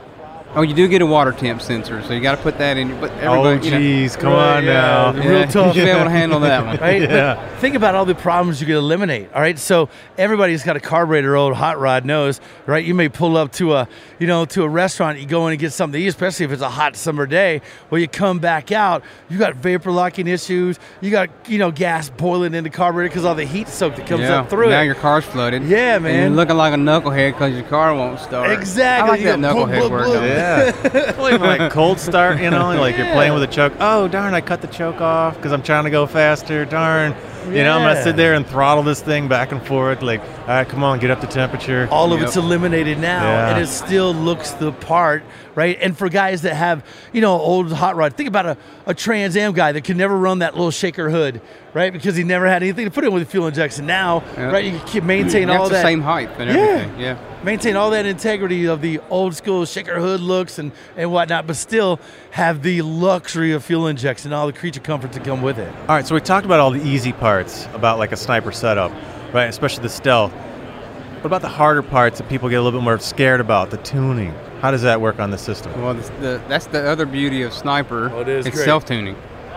[0.54, 3.00] Oh, you do get a water temp sensor, so you got to put that in.
[3.00, 4.74] But Oh, everybody, you know, geez, come Right, on yeah.
[4.74, 5.12] now.
[5.14, 5.74] Real tough.
[5.76, 6.78] You should be able to handle that one.
[6.82, 7.02] right?
[7.02, 7.36] Yeah.
[7.36, 9.32] But think about all the problems you could eliminate.
[9.34, 9.88] All right, so
[10.18, 12.84] everybody who's got a carburetor old hot rod knows, right?
[12.84, 13.88] You may pull up to a,
[14.20, 16.52] you know, to a restaurant, you go in and get something to eat, especially if
[16.52, 17.62] it's a hot summer day.
[17.90, 22.10] Well, you come back out, you got vapor locking issues, you got, you know, gas
[22.10, 24.40] boiling in the carburetor because all the heat soak that comes yeah.
[24.42, 24.72] up through now it.
[24.72, 25.64] Now your car's flooded.
[25.64, 26.20] Yeah, And man.
[26.28, 28.52] you're looking like a knucklehead because your car won't start.
[28.52, 29.08] Exactly.
[29.08, 30.82] I like You that knucklehead bloop, bloop, word.
[30.82, 31.18] bloop.
[31.18, 31.22] though.
[31.30, 31.36] Yeah.
[31.36, 33.74] even like cold start, you know, like you're playing with a choke.
[33.80, 36.66] Oh, darn, I cut the choke off because I'm trying to go faster.
[36.66, 37.16] Darn.
[37.48, 40.04] You know, I'm gonna sit there and throttle this thing back and forth.
[40.04, 41.88] Like, all right, come on, get up to temperature.
[41.90, 43.50] all of it's eliminated now Yeah.
[43.56, 45.24] and it still looks the part
[45.56, 48.94] right and for guys that have you know old hot rod think about a, a
[48.94, 51.42] trans am guy that could never run that little shaker hood
[51.74, 54.54] right because he never had anything to put in with the fuel injection now Yep.
[54.54, 56.56] right you can keep maintain all That's the that same height and Yeah.
[56.56, 57.00] everything.
[57.00, 57.18] Yeah.
[57.44, 61.56] maintain all that integrity of the old school shaker hood looks and, and whatnot but
[61.58, 62.00] still
[62.32, 65.96] have the luxury of fuel injection all the creature comforts that come with it All
[65.96, 68.92] right, so we talked about all the easy parts about like a sniper setup,
[69.34, 69.46] right?
[69.46, 70.32] Especially the stealth.
[70.32, 73.70] What about the harder parts that people get a little bit more scared about?
[73.70, 74.34] The tuning.
[74.62, 75.80] How does that work on the system?
[75.82, 78.12] Well, the, the, that's the other beauty of Sniper.
[78.14, 78.66] Oh, it is It's great.
[78.66, 79.16] self-tuning.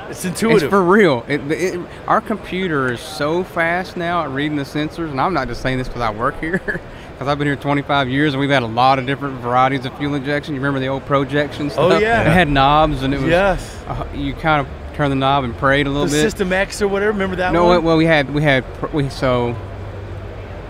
[0.09, 0.63] it's intuitive.
[0.65, 1.25] It's for real.
[1.29, 5.49] It, it, our computer is so fast now at reading the sensors, and I'm not
[5.49, 6.59] just saying this because I work here,
[7.13, 9.97] because I've been here 25 years and we've had a lot of different varieties of
[9.99, 10.55] fuel injection.
[10.55, 11.93] You remember the old projection stuff?
[11.93, 12.23] Oh, yeah.
[12.23, 15.55] It had knobs, and it was yes uh, you kind of turn the knob and
[15.59, 16.21] prayed a little the bit.
[16.23, 18.65] system x or whatever remember that no, one well, we had we had
[18.95, 19.55] we so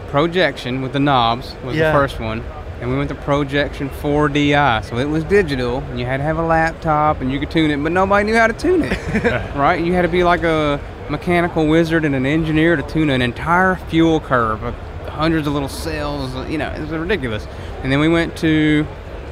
[0.08, 1.92] projection with the knobs was Yeah.
[1.92, 2.42] the first one,
[2.84, 4.84] and we went to projection 4DI.
[4.84, 7.70] So it was digital, and you had to have a laptop, and you could tune
[7.70, 8.92] it, but nobody knew how to tune it,
[9.56, 9.82] right?
[9.82, 13.76] You had to be like a mechanical wizard and an engineer to tune an entire
[13.76, 14.74] fuel curve of
[15.08, 16.34] hundreds of little cells.
[16.50, 17.46] You know, it was ridiculous.
[17.82, 18.86] And then we went to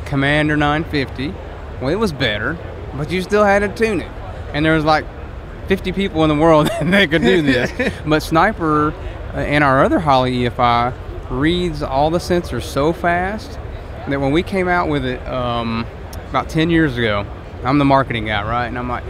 [0.07, 1.35] Commander 950.
[1.83, 2.57] Well, it was better,
[2.95, 4.11] but you still had to tune it,
[4.55, 5.05] and there was like
[5.69, 7.71] 50 people in the world that could do this.
[8.07, 8.95] but Sniper
[9.35, 13.59] uh, and our other Holley EFI reads all the sensors so fast
[14.09, 15.87] that when we came out with it um,
[16.29, 17.27] about 10 years ago,
[17.64, 18.66] I'm the marketing guy, right?
[18.66, 19.05] And I'm like,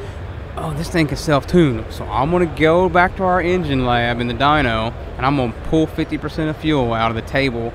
[0.56, 1.84] oh, this thing can self tune.
[1.90, 5.36] So I'm going to go back to our engine lab in the dyno and I'm
[5.36, 7.72] going to pull 50% of fuel out of the table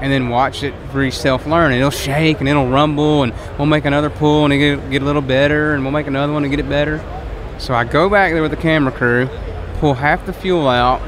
[0.00, 1.72] and then watch it re self learn.
[1.72, 5.22] It'll shake and it'll rumble, and we'll make another pull and it'll get, a little
[5.22, 7.02] better, and we'll make another one to get it better.
[7.58, 9.28] So I go back there with the camera crew,
[9.78, 11.00] pull half the fuel out.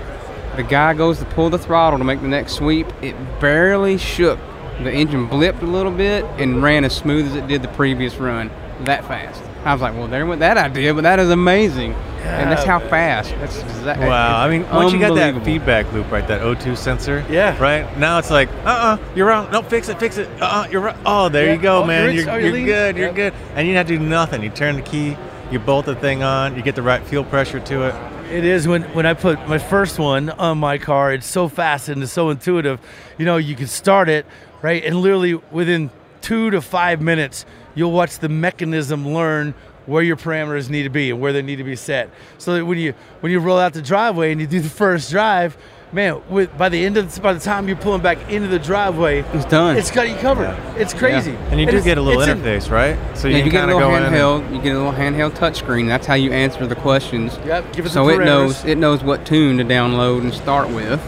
[0.57, 2.87] The guy goes to pull the throttle to make the next sweep.
[3.03, 4.39] It barely shook.
[4.83, 8.17] The engine blipped a little bit and ran as smooth as it did the previous
[8.17, 8.51] run.
[8.85, 9.43] That fast.
[9.65, 11.93] I was like, well, there went that idea, but that is amazing.
[12.23, 13.31] and that's how fast.
[13.39, 14.07] That's exactly.
[14.07, 14.39] Wow.
[14.41, 17.25] I mean, once you got that feedback loop, right, that O2 sensor.
[17.31, 17.59] Yeah.
[17.61, 17.97] Right?
[17.99, 19.51] Now it's like, uh uh-uh, you're wrong.
[19.51, 20.29] No, fix it, fix it.
[20.41, 20.97] Uh uh-uh, uh, you're right.
[21.07, 21.53] Oh, there Yeah.
[21.55, 22.05] you go, Oh, man.
[22.15, 22.97] you're- You're, oh, you're, you're good.
[22.97, 23.15] You're Yep.
[23.17, 23.35] good.
[23.55, 24.43] And you didn't have to do nothing.
[24.43, 25.17] You turn the key,
[25.51, 27.95] you bolt the thing on, you get the right fuel pressure to it.
[28.31, 31.13] It is when when I put my first one on my car.
[31.13, 32.81] It's so fast and it's so intuitive.
[33.19, 34.27] You know, you can start it
[34.63, 35.91] right, and literally within
[36.23, 39.55] two to five minutes, you'll watch the mechanism learn
[39.87, 42.11] where your parameters need to be and where they need to be set.
[42.39, 45.09] So that when you when you roll out the driveway and you do the first
[45.09, 45.57] drive,
[45.93, 49.21] man, with by the end of by the time you're pulling back into the driveway,
[49.33, 49.77] It's done.
[49.77, 50.57] It's got you covered.
[50.77, 51.37] It's crazy.
[51.51, 52.97] And you do it's- get a little it's in- interface, right?
[53.15, 54.03] So Yeah, you you get a kind of little go in.
[54.03, 54.55] and- handheld.
[54.55, 55.87] You get a little handheld touchscreen.
[55.89, 57.39] That's how you answer the questions.
[57.47, 60.69] Yep, give it the so it knows it knows what tune to download and start
[60.71, 61.01] with.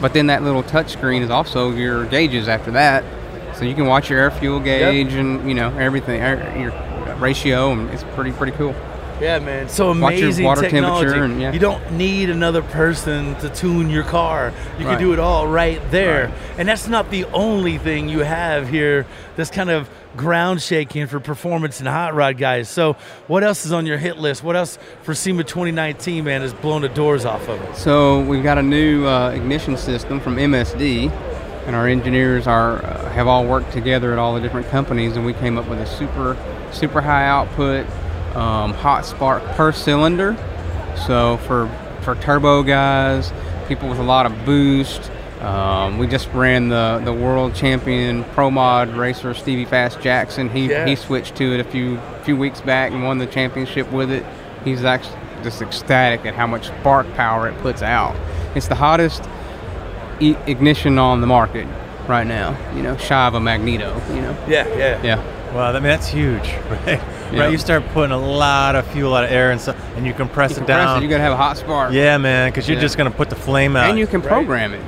[0.00, 3.04] But then that little touchscreen is also your gauges after that,
[3.54, 6.72] so you can watch your air fuel gauge and you know everything, air, your
[7.16, 8.74] ratio, and it's pretty pretty cool.
[9.20, 9.68] Yeah, man.
[9.68, 11.06] So Watch your amazing water technology.
[11.06, 11.52] temperature and- yeah.
[11.52, 14.52] You don't need another person to tune your car.
[14.78, 14.92] You Right.
[14.96, 16.24] can do it all right there.
[16.26, 16.34] Right.
[16.58, 19.06] And that's not the only thing you have here
[19.36, 22.68] that's kind of ground shaking for performance and hot rod guys.
[22.68, 22.96] So
[23.28, 24.42] what else is on your hit list?
[24.42, 27.76] What else for SEMA 2019, man, has blown the doors off of it?
[27.76, 31.10] So we've got a new uh, ignition system from MSD,
[31.66, 35.24] and our engineers are uh, have all worked together at all the different companies, and
[35.24, 36.36] we came up with a super
[36.72, 37.84] super high output
[38.36, 40.36] um, hot spark per cylinder.
[41.06, 41.68] So for
[42.02, 43.32] for turbo guys,
[43.68, 45.10] people with a lot of boost.
[45.40, 50.50] Um, we just ran the, the world champion pro mod racer Stevie Fast Jackson.
[50.50, 50.84] He Yeah.
[50.86, 54.24] he switched to it a few few weeks back and won the championship with it.
[54.64, 58.14] He's actually just ecstatic at how much spark power it puts out.
[58.54, 59.22] It's the hottest
[60.20, 61.66] e- ignition on the market
[62.06, 62.54] right now.
[62.76, 63.98] You know, shy of a Magneto.
[64.14, 65.02] You know, Yeah, yeah.
[65.02, 65.54] yeah.
[65.54, 66.42] Wow, I mean that's huge,
[66.86, 67.00] right?
[67.32, 67.40] Yeah.
[67.42, 70.06] Right, you start putting a lot of fuel, a lot of air, and stuff, and
[70.06, 70.98] you compress You it compress down.
[70.98, 71.92] it, you gotta have a hot spark.
[71.92, 72.80] yeah, man, because you're Yeah.
[72.82, 73.88] just gonna put the flame out.
[73.90, 74.28] and you can Right.
[74.28, 74.80] program it.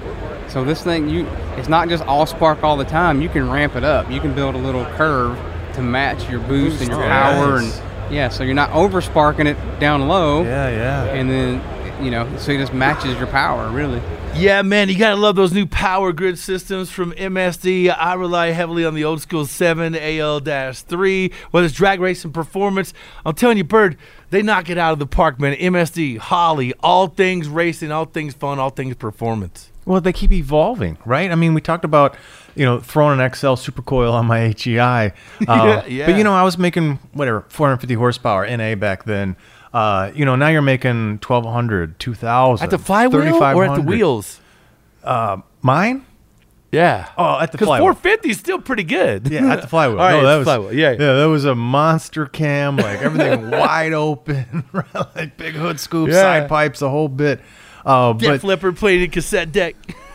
[0.48, 1.26] So this thing, you
[1.56, 3.20] it's not just all spark all the time.
[3.22, 4.10] You can ramp it up.
[4.10, 5.36] You can build a little curve
[5.74, 7.80] to match your boost and your power, nice.
[8.08, 8.28] and yeah.
[8.28, 11.04] So you're not over sparking it down low, yeah, yeah.
[11.14, 11.60] and then
[12.04, 14.00] you know, so it just matches your power really.
[14.34, 17.94] Yeah, man, you gotta love those new power grid systems from MSD.
[17.96, 22.94] I rely heavily on the old school 7 AL-3, whether it's drag racing performance.
[23.26, 23.96] I'm telling you, Byrd,
[24.30, 25.54] they knock it out of the park, man.
[25.56, 29.70] MSD, Holley, all things racing, all things fun, all things performance.
[29.84, 31.30] Well, they keep evolving, right?
[31.30, 32.16] I mean, we talked about,
[32.54, 35.12] you know, throwing an Accel supercoil on my HEI.
[35.48, 36.06] Uh, Yeah, yeah.
[36.06, 39.36] But, you know, I was making, whatever, 450 horsepower NA back then.
[39.72, 42.64] Uh, you know, now you're making 1200, 2000.
[42.64, 43.86] At the flywheel or at the 3500.
[43.88, 44.40] wheels?
[45.62, 46.04] Mine?
[46.70, 47.08] Yeah.
[47.18, 47.92] Oh, at the Because flywheel.
[47.94, 49.28] 450 is still pretty good.
[49.28, 49.98] Yeah, at the flywheel.
[50.00, 50.72] All right, no, that was flywheel.
[50.72, 50.92] Yeah.
[50.92, 51.12] yeah.
[51.14, 54.64] That was a monster cam, like everything wide open,
[55.14, 56.14] like big hood scoop, Yeah.
[56.22, 57.40] side pipes, the whole bit.
[57.84, 59.74] Uh, Jet but flipper played in cassette deck.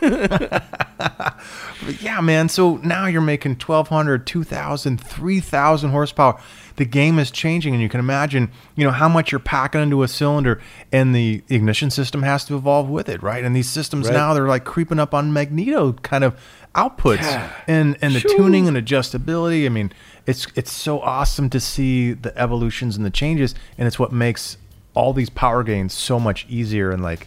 [2.00, 2.48] yeah, man.
[2.48, 6.40] So now you're making 1,200, 2,000, 3,000 horsepower.
[6.76, 10.02] The game is changing, and you can imagine, you know, how much you're packing into
[10.02, 10.60] a cylinder,
[10.92, 13.44] and the ignition system has to evolve with it, right?
[13.44, 14.14] And these systems Right.
[14.14, 16.38] now they're like creeping up on magneto kind of
[16.76, 17.50] outputs, Yeah.
[17.66, 18.28] and and the Shoo.
[18.36, 19.66] tuning and adjustability.
[19.66, 19.92] I mean,
[20.26, 24.56] it's it's so awesome to see the evolutions and the changes, and it's what makes
[24.94, 27.26] all these power gains so much easier and like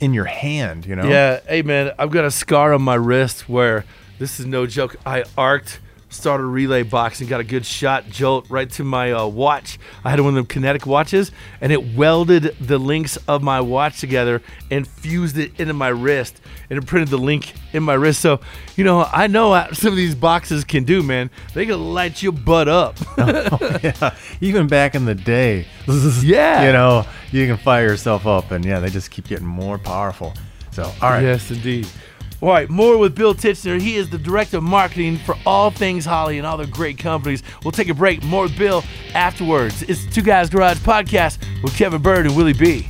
[0.00, 1.08] in your hand, you know?
[1.08, 3.84] Yeah, hey man, I've got a scar on my wrist where
[4.18, 4.96] this is no joke.
[5.04, 5.78] I arced,
[6.16, 9.78] started a relay box, and got a good shot jolt right to my uh, watch.
[10.04, 14.00] I had one of them kinetic watches, and it welded the links of my watch
[14.00, 18.20] together and fused it into my wrist, and it printed the link in my wrist.
[18.20, 18.40] So,
[18.76, 21.30] you know, I know what some of these boxes can do, man.
[21.54, 22.96] They can light your butt up.
[23.82, 25.66] yeah, even back in the day,
[26.22, 26.66] Yeah.
[26.66, 30.34] you know, you can fire yourself up, and yeah, they just keep getting more powerful.
[30.72, 31.86] So, all right, Yes, indeed.
[32.42, 33.80] All right, more with Bill Tichenor.
[33.80, 37.42] He is the director of marketing for all things Holley and all the great companies.
[37.64, 38.22] We'll take a break.
[38.24, 39.82] More Bill afterwards.
[39.84, 42.86] It's Two Guys Garage podcast with Kevin Byrd and Willie B.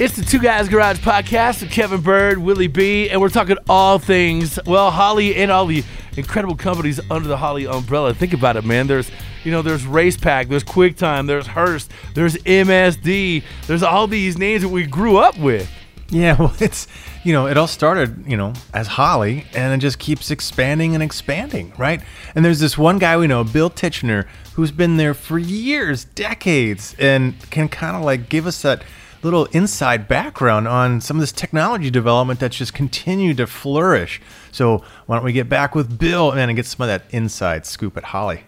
[0.00, 4.00] It's the Two Guys Garage podcast with Kevin Byrd, Willie B, and we're talking all
[4.00, 5.84] things, well, Holley and all the
[6.16, 8.12] incredible companies under the Holley umbrella.
[8.12, 8.88] Think about it, man.
[8.88, 9.08] There's,
[9.44, 14.68] you know, there's Racepak, there's QuickTime, there's Hurst, there's MSD, there's all these names that
[14.68, 15.70] we grew up with.
[16.08, 16.36] yeah.
[16.40, 16.88] Well, it's
[17.22, 21.04] you know, it all started you know as Holley, and it just keeps expanding and
[21.04, 22.02] expanding, right?
[22.34, 26.96] And there's this one guy we know, Bill Tichenor, who's been there for years, decades,
[26.98, 28.82] and can kind of like give us that
[29.24, 34.20] little inside background on some of this technology development that's just continued to flourish.
[34.52, 37.64] So why don't we get back with Bill man, and get some of that inside
[37.66, 38.44] scoop at Holley?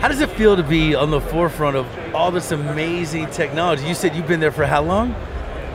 [0.00, 3.84] How does it feel to be on the forefront of all this amazing technology?
[3.86, 5.14] You said you've been there for how long?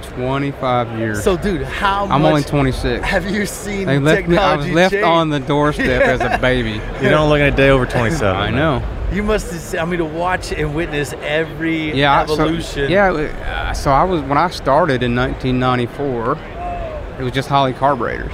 [0.03, 1.23] 25 years.
[1.23, 3.03] So, dude, how I'm much only 26.
[3.03, 5.03] have you seen They the left me, I was left change?
[5.03, 6.73] on the doorstep as a baby.
[7.03, 8.35] You don't look at a day over 27.
[8.35, 8.81] I know.
[9.13, 12.63] You must have, I mean, to watch and witness every Yeah, evolution.
[12.63, 16.37] So, yeah, uh, so I was when I started in 1994.
[17.19, 18.31] It was just Holley carburetors.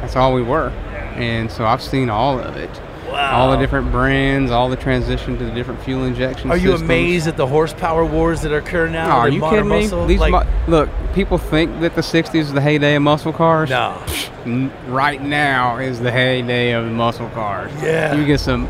[0.00, 0.70] That's all we were,
[1.14, 2.70] and so I've seen all of it.
[3.08, 3.40] Wow.
[3.42, 6.50] All the different brands, all the transition to the different fuel injection.
[6.50, 6.82] Are you systems.
[6.82, 9.06] amazed at the horsepower wars that occur now?
[9.08, 9.86] No, are you kidding me?
[10.06, 13.68] These Like, look, people think that the 60s is the heyday of muscle cars.
[13.68, 14.02] no.
[14.44, 17.70] N- right now is the heyday of the muscle cars.
[17.82, 18.14] Yeah.
[18.14, 18.68] You get some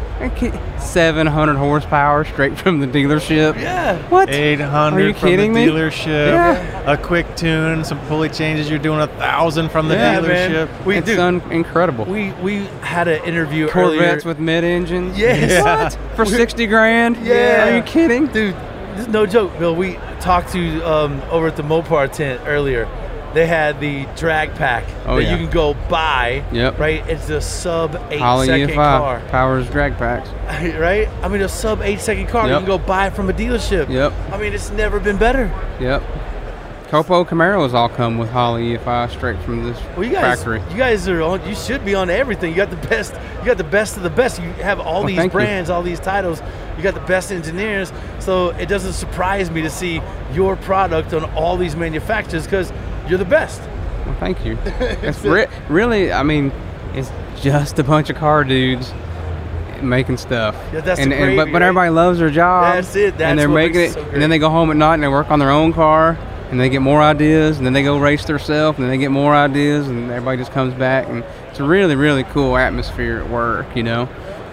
[0.79, 3.55] 700 horsepower straight from the dealership.
[3.61, 3.97] Yeah.
[4.09, 4.29] What?
[4.29, 5.73] 800 Are you from kidding the me?
[5.73, 6.33] dealership.
[6.33, 6.93] Yeah.
[6.93, 8.69] A quick tune, some pulley changes.
[8.69, 10.51] You're doing a thousand from the Yeah, man.
[10.51, 10.85] dealership.
[10.85, 11.21] We it's do.
[11.21, 12.05] un- incredible.
[12.05, 14.29] We we had an interview Corvettes earlier.
[14.29, 15.19] with mid engines.
[15.19, 15.97] Yes.
[15.97, 15.99] What?
[16.17, 17.17] For 60 grand?
[17.19, 17.69] Yeah.
[17.73, 18.27] Are you kidding?
[18.27, 18.55] Dude,
[18.97, 19.75] this is no joke, Bill.
[19.75, 22.87] We talked to um, over at the Mopar tent earlier.
[23.35, 25.31] They had the drag pack Oh, that yeah.
[25.33, 26.45] you can go buy.
[26.53, 26.79] Yep.
[26.79, 27.07] Right?
[27.09, 29.21] It's a sub eight Holley second E5 car.
[29.31, 30.29] powers drag packs.
[30.79, 31.09] Right?
[31.23, 33.89] I mean, a sub eight second car you can go buy from a dealership.
[33.89, 34.13] Yep.
[34.33, 35.45] I mean, it's never been better.
[35.81, 36.03] Yep.
[36.91, 40.61] Copo Camaros all come with Holley EFI straight from this Well, you guys, factory.
[40.71, 41.43] you guys are on.
[41.49, 42.51] You should be on everything.
[42.51, 43.15] You got the best.
[43.41, 44.39] You got the best of the best.
[44.43, 45.39] You have all Well, these thank you.
[45.39, 46.43] brands, all these titles.
[46.77, 47.91] You got the best engineers.
[48.19, 50.03] So it doesn't surprise me to see
[50.35, 52.71] your product on all these manufacturers because
[53.09, 53.61] you're the best.
[54.07, 54.59] Well, thank you.
[55.03, 56.53] It's re- really, I mean,
[56.95, 57.11] it's
[57.41, 58.93] just a bunch of car dudes
[59.83, 60.55] making stuff.
[60.73, 61.69] Yeah, that's and, the and but, gravy, but right?
[61.69, 62.75] everybody loves their job.
[62.75, 63.19] That's it.
[63.19, 65.03] That's and they're making it, it so and then they go home at night and
[65.03, 66.17] they work on their own car,
[66.51, 69.11] and they get more ideas, and then they go race themselves, and then they get
[69.11, 73.31] more ideas, and everybody just comes back, and it's a really, really cool atmosphere at
[73.31, 74.09] work, you know.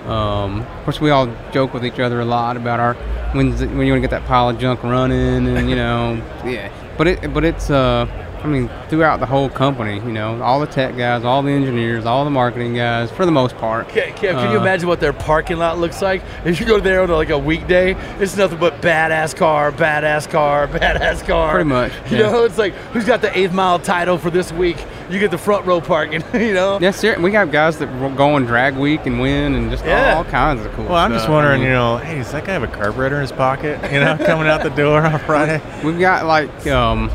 [0.05, 2.95] Um, of course, we all joke with each other a lot about our
[3.33, 6.15] when's the, when you want to get that pile of junk running, and you know,
[6.45, 6.71] yeah.
[6.97, 8.07] But it, but it's uh,
[8.43, 12.05] I mean, throughout the whole company, you know, all the tech guys, all the engineers,
[12.05, 13.89] all the marketing guys, for the most part.
[13.89, 16.21] Kev, Kev, can you Uh, imagine what their parking lot looks like?
[16.45, 20.67] If you go there on like a weekday, it's nothing but badass car, badass car,
[20.69, 21.51] badass car.
[21.55, 22.31] Pretty much, You yeah.
[22.31, 24.77] know, it's like who's got the eighth mile title for this week?
[25.09, 26.23] You get the front row parking.
[26.33, 26.79] You know.
[26.79, 29.83] Yeah, ser- we got guys that will go on drag week and win and just
[29.85, 30.15] Yeah.
[30.15, 31.31] all kinds of cool Well, I'm just stuff.
[31.31, 33.79] I wondering, mean, you know, hey, does that guy have a carburetor in his pocket?
[33.91, 35.61] You know, coming out the door on Friday?
[35.83, 37.11] We've got like, um,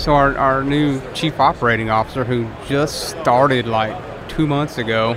[0.00, 3.94] so our, our new chief operating officer who just started like
[4.28, 5.16] two months ago,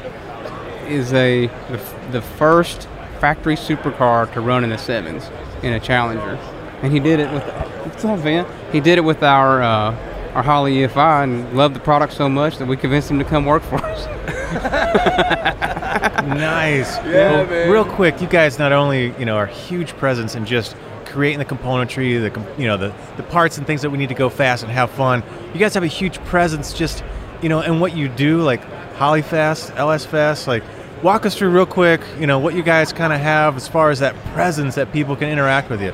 [0.87, 1.79] is a the,
[2.11, 2.87] the first
[3.19, 5.29] factory supercar to run in a sevens
[5.61, 6.35] in a Challenger,
[6.81, 7.43] and he did it with
[7.85, 8.45] what's up, Van?
[8.71, 9.95] He did it with our uh,
[10.33, 13.45] our Holley EFI and loved the product so much that we convinced him to come
[13.45, 14.05] work for us.
[16.27, 16.97] nice.
[16.97, 17.71] Yeah, Well.
[17.71, 20.75] Real quick, you guys not only you know are huge presence in just
[21.13, 24.15] creating the componentry, the you know the the parts and things that we need to
[24.15, 25.23] go fast and have fun.
[25.53, 27.03] You guys have a huge presence just
[27.41, 28.61] you know in what you do, like
[28.95, 30.47] Hollyfest, LS Fest.
[30.47, 30.63] Like,
[31.01, 32.01] walk us through real quick.
[32.19, 35.15] You know what you guys kind of have as far as that presence that people
[35.15, 35.91] can interact with you.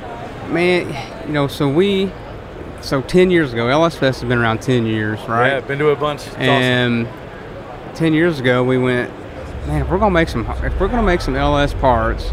[0.50, 2.12] Man, you know, so we,
[2.82, 5.50] so 10 years ago, LS Fest has been around 10 years, right?
[5.50, 6.22] Yeah, been to a bunch.
[6.22, 6.48] It's awesome.
[6.48, 7.08] and
[7.96, 9.12] 10 years ago, we went,
[9.68, 12.32] man, if we're gonna make some, if we're gonna make some LS parts,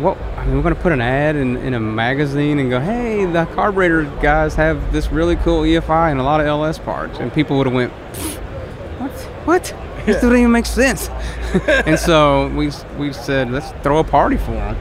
[0.00, 0.18] what?
[0.18, 3.46] I mean, we're gonna put an ad in, in a magazine and go, hey, the
[3.54, 7.56] carburetor guys have this really cool EFI and a lot of LS parts, and people
[7.58, 7.92] would have went,
[9.00, 9.10] what?
[9.46, 9.74] What?
[10.06, 11.08] This doesn't even make sense.
[11.86, 14.76] and so we we said, let's throw a party for them.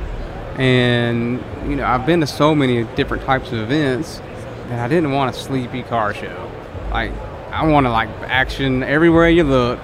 [0.59, 4.19] And you know, I've been to so many different types of events
[4.67, 6.51] that I didn't want a sleepy car show.
[6.91, 7.11] Like
[7.51, 9.79] I wanted like action everywhere you look.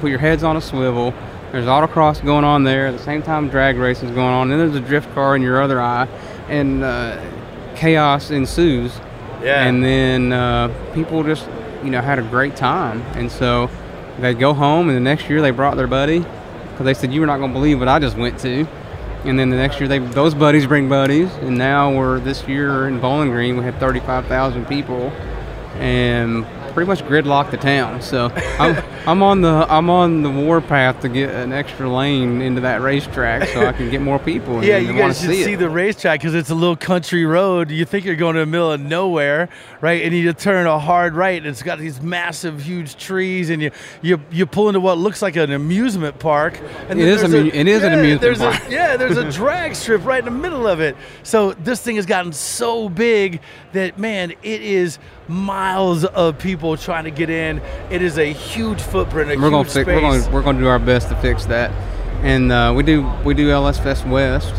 [0.00, 1.14] Put your heads on a swivel.
[1.52, 3.48] There's autocross going on there at the same time.
[3.48, 4.48] Drag racing going on.
[4.48, 6.06] Then there's a drift car in your other eye,
[6.48, 7.20] and uh,
[7.74, 8.96] chaos ensues.
[9.42, 9.64] Yeah.
[9.64, 11.48] And then uh, people just
[11.82, 13.68] you know had a great time, and so
[14.18, 17.20] they go home, and the next year they brought their buddy because they said you
[17.20, 18.66] were not going to believe what I just went to.
[19.24, 22.88] And then the next year, they those buddies bring buddies, and now we're this year
[22.88, 23.56] in Bowling Green.
[23.56, 25.10] We had 35,000 people,
[25.74, 28.00] and pretty much gridlocked the town.
[28.02, 32.60] So I'm, I'm on the I'm on the warpath to get an extra lane into
[32.62, 34.64] that racetrack so I can get more people.
[34.70, 37.70] Yeah, you guys should see see, the racetrack because it's a little country road.
[37.70, 39.48] You think you're going to the middle of nowhere,
[39.80, 40.02] right?
[40.02, 43.70] And you turn a hard right, and it's got these massive, huge trees, and you
[44.02, 46.60] you you pull into what looks like an amusement park.
[46.88, 48.68] And It is amu- it is an amusement there's park.
[48.68, 50.96] A, yeah, there's a drag strip right in the middle of it.
[51.22, 53.40] So this thing has gotten so big
[53.72, 54.98] that man, it is
[55.30, 57.62] miles of people trying to get in.
[57.90, 60.78] It is a huge footprint, a we're gonna fix, we're gonna we're gonna do our
[60.78, 61.70] best to fix that,
[62.22, 64.54] and uh, we do we do LS Fest West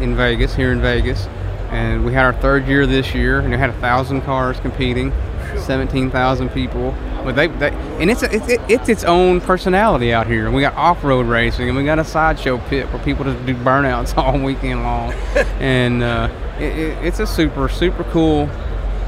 [0.00, 1.26] in Vegas here in Vegas,
[1.70, 5.12] and we had our third year this year, and we had a thousand cars competing,
[5.58, 6.94] seventeen thousand people.
[7.24, 10.50] But they, they and it's a, it's it's its own personality out here.
[10.50, 13.54] We got off road racing, and we got a sideshow pit where people just do
[13.54, 15.12] burnouts all weekend long,
[15.60, 18.48] and uh, it, it, it's a super super cool.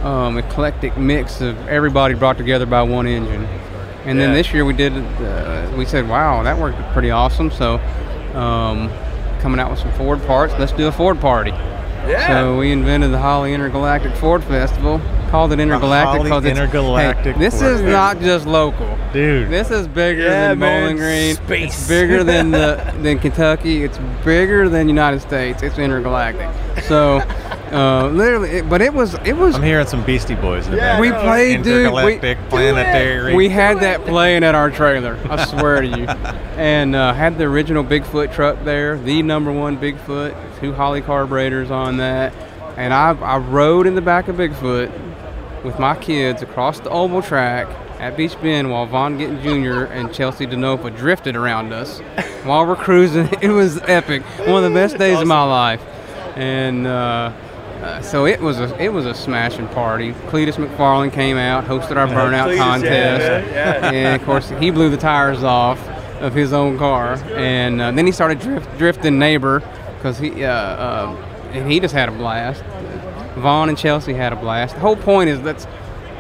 [0.05, 3.45] Um, eclectic mix of everybody brought together by one engine.
[4.05, 7.51] And then this year we did, uh, we said, wow, that worked pretty awesome.
[7.51, 7.79] So,
[8.35, 8.91] um,
[9.41, 11.51] coming out with some Ford parts, let's do a Ford party.
[11.51, 12.27] yeah.
[12.29, 17.61] So we invented the Holley Intergalactic Ford Festival, called it Intergalactic it's Intergalactic Hey, this
[17.63, 18.99] is not just local.
[19.13, 19.49] Dude.
[19.51, 21.35] This is bigger Yeah, than man, Bowling Green.
[21.37, 21.79] space.
[21.79, 23.85] It's bigger than the than Kentucky.
[23.85, 25.63] It's bigger than United States.
[25.63, 26.49] It's intergalactic.
[26.85, 27.19] So,
[27.73, 30.77] uh, literally, it, but it was it was I'm hearing some Beastie Boys in the
[30.79, 31.01] Yeah, back.
[31.01, 31.93] we played, dude.
[31.93, 33.35] We, planetary.
[33.35, 35.19] we had that playing at our trailer.
[35.31, 36.07] I swear to you.
[36.59, 41.71] And uh, had the original Bigfoot truck there, the number one Bigfoot, two Holley carburetors
[41.71, 42.33] on that.
[42.77, 44.91] And I, I rode in the back of Bigfoot
[45.65, 47.67] with my kids across the oval track
[48.01, 49.85] at Beach Bend while Vaughn Gittin Jr.
[49.85, 52.01] and Chelsea DeNofa drifted around us
[52.45, 53.29] while we're cruising.
[53.43, 54.23] It was epic.
[54.47, 55.83] One of the best days of my life.
[56.37, 57.33] And uh,
[57.83, 60.13] uh, so it was a it was a smashing party.
[60.29, 63.91] Cleetus McFarland came out, hosted our burnout Cleetus, yeah, contest, yeah.
[63.93, 65.81] and of course he blew the tires off
[66.21, 69.61] of his own car, and uh, then he started drift, drifting neighbor
[69.97, 72.65] because he uh, uh, and he just had a blast.
[73.39, 74.75] Vaughn and Chelsea had a blast.
[74.75, 75.67] The whole point is that's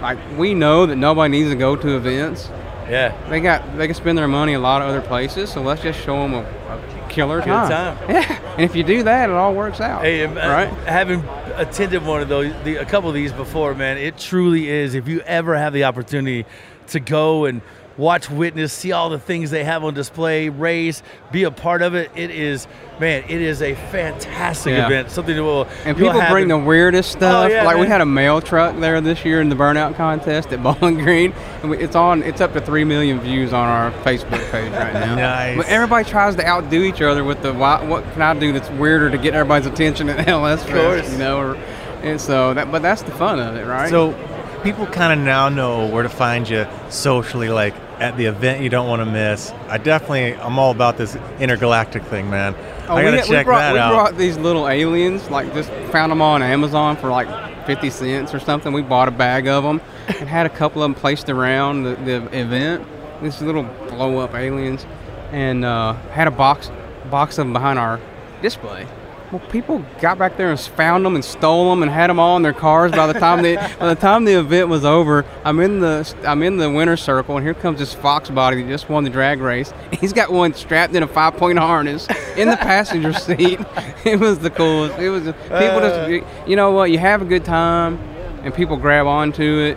[0.00, 2.48] like we know that nobody needs to go to events.
[2.88, 3.14] yeah.
[3.28, 6.00] They got they can spend their money a lot of other places, so let's just
[6.00, 7.96] show them a, a killer Good time.
[7.96, 8.08] time.
[8.10, 10.02] Yeah, and if you do that, it all works out.
[10.02, 10.68] Hey, um, uh, right?
[10.86, 11.20] having
[11.56, 14.94] attended one of those, the, a couple of these before, man, it truly is.
[14.94, 16.46] If you ever have the opportunity
[16.88, 17.60] to go and
[17.98, 21.94] watch, witness, see all the things they have on display, race, be a part of
[21.94, 22.66] it, it is,
[23.00, 24.86] man, it is a fantastic Yeah.
[24.86, 25.10] event.
[25.10, 27.44] Something that will And people have bring in- the weirdest oh, stuff.
[27.44, 30.52] Oh, yeah, like we had a mail truck there this year in the burnout contest
[30.52, 32.22] at Bowling Green, and we, it's on.
[32.22, 35.14] It's up to three million views on our Facebook page right now.
[35.18, 35.56] Nice.
[35.56, 38.70] But everybody tries to outdo each other with the why, what can I do that's
[38.70, 41.12] weirder to get everybody's attention at LS Fest, course.
[41.12, 41.38] you know?
[41.38, 41.54] Or,
[42.02, 43.90] and so that, but that's the fun of it, right?
[43.90, 44.14] So
[44.62, 48.68] people kind of now know where to find you socially, like at the event you
[48.68, 49.50] don't want to miss.
[49.68, 52.54] I definitely, I'm all about this intergalactic thing, man.
[52.88, 53.92] Oh, I gotta we, check we brought, that we out.
[53.92, 57.28] brought these little aliens, like just found them on Amazon for like
[57.66, 58.72] 50 cents or something.
[58.72, 61.96] We bought a bag of them and had a couple of them placed around the,
[61.96, 62.86] the event.
[63.22, 64.86] These little blow up aliens.
[65.32, 66.70] and uh, had a box
[67.10, 68.00] box of them behind our
[68.42, 68.86] display.
[69.30, 72.38] Well, people got back there and found them and stole them and had them all
[72.38, 72.92] in their cars.
[72.92, 76.42] By the time the by the time the event was over, I'm in the I'm
[76.42, 79.40] in the winner's circle, and here comes this Fox body that just won the drag
[79.40, 79.72] race.
[79.92, 83.60] He's got one strapped in a five point harness in the passenger seat.
[84.06, 84.98] It was the coolest.
[84.98, 86.46] It was people just uh.
[86.46, 87.98] you know what you have a good time,
[88.44, 89.76] and people grab onto it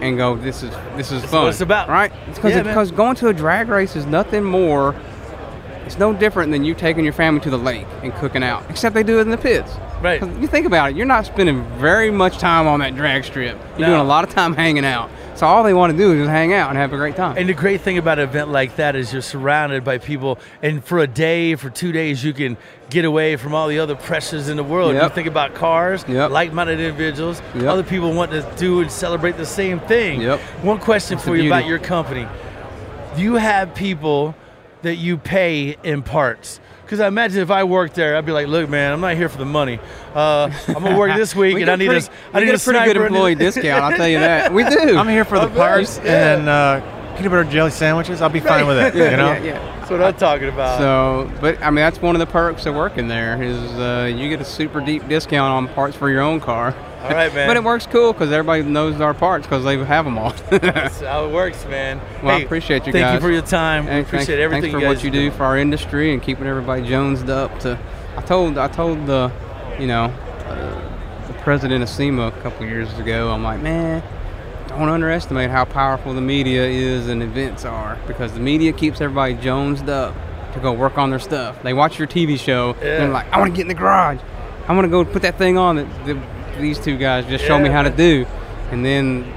[0.00, 1.88] and go, "This is this is fun." what it's about.
[1.88, 2.12] right?
[2.28, 4.94] It's because Yeah, because going to a drag race is nothing more.
[5.90, 8.94] It's no different than you taking your family to the lake and cooking out, except
[8.94, 9.72] they do it in the pits.
[10.00, 10.22] Right.
[10.22, 13.58] You think about it, you're not spending very much time on that drag strip.
[13.76, 13.94] You're No.
[13.94, 15.10] doing a lot of time hanging out.
[15.34, 17.34] So all they want to do is just hang out and have a great time.
[17.36, 20.84] And the great thing about an event like that is you're surrounded by people, and
[20.84, 22.56] for a day, for two days, you can
[22.88, 24.94] get away from all the other pressures in the world.
[24.94, 26.30] You think about cars, Yep.
[26.30, 27.64] like-minded individuals, Yep.
[27.66, 30.20] other people want to do and celebrate the same thing.
[30.20, 30.38] Yep.
[30.62, 32.28] One question That's for you about your company:
[33.16, 34.36] Do you have people
[34.82, 36.60] that you pay in parts?
[36.84, 39.28] Because I imagine if I worked there, I'd be like, "Look, man, I'm not here
[39.28, 39.78] for the money.
[40.14, 42.56] Uh, I'm gonna work this week, we and I need pretty, a, I need a
[42.56, 43.84] a pretty good employee discount.
[43.84, 44.52] I'll tell you that.
[44.52, 44.96] We do.
[44.98, 45.56] I'm here for the bet.
[45.56, 46.34] parts Yeah.
[46.38, 48.20] and uh, peanut butter jelly sandwiches.
[48.20, 48.94] I'll be fine with it.
[48.96, 49.32] Yeah, you know.
[49.34, 49.76] yeah, yeah.
[49.78, 50.78] That's what I'm talking about.
[50.78, 54.28] So, but I mean, that's one of the perks of working there is uh, you
[54.28, 56.74] get a super deep discount on parts for your own car.
[57.02, 57.48] All right, man.
[57.48, 60.32] But it works cool because everybody knows our parts because they have them all.
[60.50, 62.00] That's how it works, man.
[62.22, 63.12] Well, I appreciate you Thank guys.
[63.12, 63.86] Thank you for your time.
[63.86, 66.22] we appreciate thanks, everything Thanks for you guys what you do for our industry and
[66.22, 67.58] keeping everybody jonesed up.
[67.60, 67.78] To
[68.16, 69.32] I told I told the
[69.78, 70.04] you know
[70.46, 73.30] uh, the president of SEMA a couple years ago.
[73.30, 74.02] I'm like, man,
[74.68, 79.34] don't underestimate how powerful the media is and events are because the media keeps everybody
[79.34, 80.14] jonesed up
[80.52, 81.62] to go work on their stuff.
[81.62, 82.98] They watch your TV show and Yeah.
[82.98, 84.18] they're like, I want to get in the garage.
[84.68, 86.16] I want to go put that thing on that, that
[86.60, 88.26] these two guys just show me Yeah, how to do,
[88.70, 89.30] and then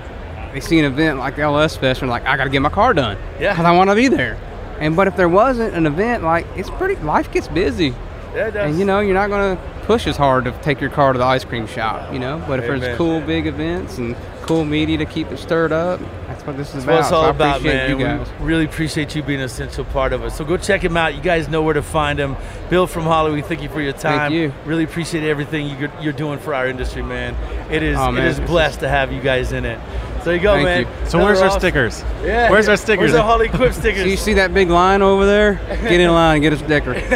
[0.54, 2.70] they see an event like the LS Fest and like, I got to get my
[2.70, 3.18] car done.
[3.40, 3.54] Yeah.
[3.54, 4.40] Because I want to be there.
[4.80, 7.94] And but if there wasn't an event, like it's pretty, life gets busy,
[8.36, 8.70] Yeah, it does.
[8.70, 11.26] and you know you're not gonna push as hard to take your car to the
[11.26, 12.44] ice cream shop, you know.
[12.48, 12.80] But if Amen.
[12.82, 16.00] there's cool big events and cool media to keep it stirred up,
[16.46, 17.90] that's what this is That's what it's all I about, man.
[17.90, 18.28] You guys.
[18.40, 20.32] We really appreciate you being an essential part of it.
[20.32, 21.16] So go check him out.
[21.16, 22.36] You guys know where to find him.
[22.70, 24.32] Bill from Hollywood, thank you for your time.
[24.32, 24.54] Thank you.
[24.66, 27.36] Really appreciate everything you- you're doing for our industry, man.
[27.72, 29.80] It is Oh, man, it is blessed to have you guys in it.
[30.24, 30.80] So you go, Thank man.
[30.82, 30.88] you.
[31.10, 32.04] So Another where's our awesome- stickers?
[32.24, 32.50] Yeah.
[32.50, 33.00] Where's our stickers?
[33.12, 34.02] Where's our Holley Equip stickers?
[34.04, 35.56] So you see that big line over there?
[35.82, 36.94] Get in line and get a sticker.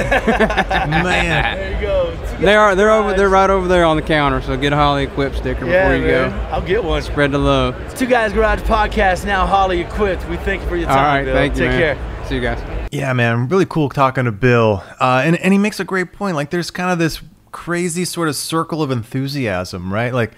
[0.87, 1.81] Man.
[2.39, 2.45] There you go.
[2.45, 2.75] they are.
[2.75, 3.13] They're over.
[3.13, 4.41] They're right over there on the counter.
[4.41, 6.29] So get a Holley Equipped sticker Yeah, before you man.
[6.31, 6.37] go.
[6.55, 7.01] I'll get one.
[7.01, 7.95] Spread the love.
[7.97, 10.27] Two Guys Garage Podcast, now Holley Equipped.
[10.29, 11.25] We thank you for your time, right.
[11.25, 11.33] Bill.
[11.35, 11.95] Thank you, Take man.
[11.97, 12.25] care.
[12.27, 12.89] See you guys.
[12.91, 14.83] Yeah, man, really cool talking to Bill.
[14.99, 16.35] Uh, and and he makes a great point.
[16.35, 17.21] Like, there's kind of this
[17.51, 20.13] crazy sort of circle of enthusiasm, right?
[20.13, 20.31] Like,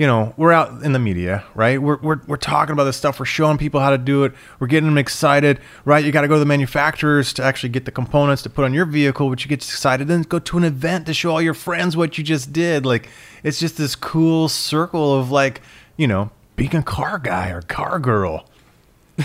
[0.00, 1.80] you know, we're out in the media, right?
[1.80, 3.20] We're, we're, we're talking about this stuff.
[3.20, 4.32] We're showing people how to do it.
[4.58, 6.02] We're getting them excited, right?
[6.02, 8.72] You got to go to the manufacturers to actually get the components to put on
[8.72, 10.08] your vehicle, which you get excited.
[10.08, 12.86] Then go to an event to show all your friends what you just did.
[12.86, 13.10] Like,
[13.42, 15.60] it's just this cool circle of like,
[15.98, 18.48] you know, being a car guy or car girl.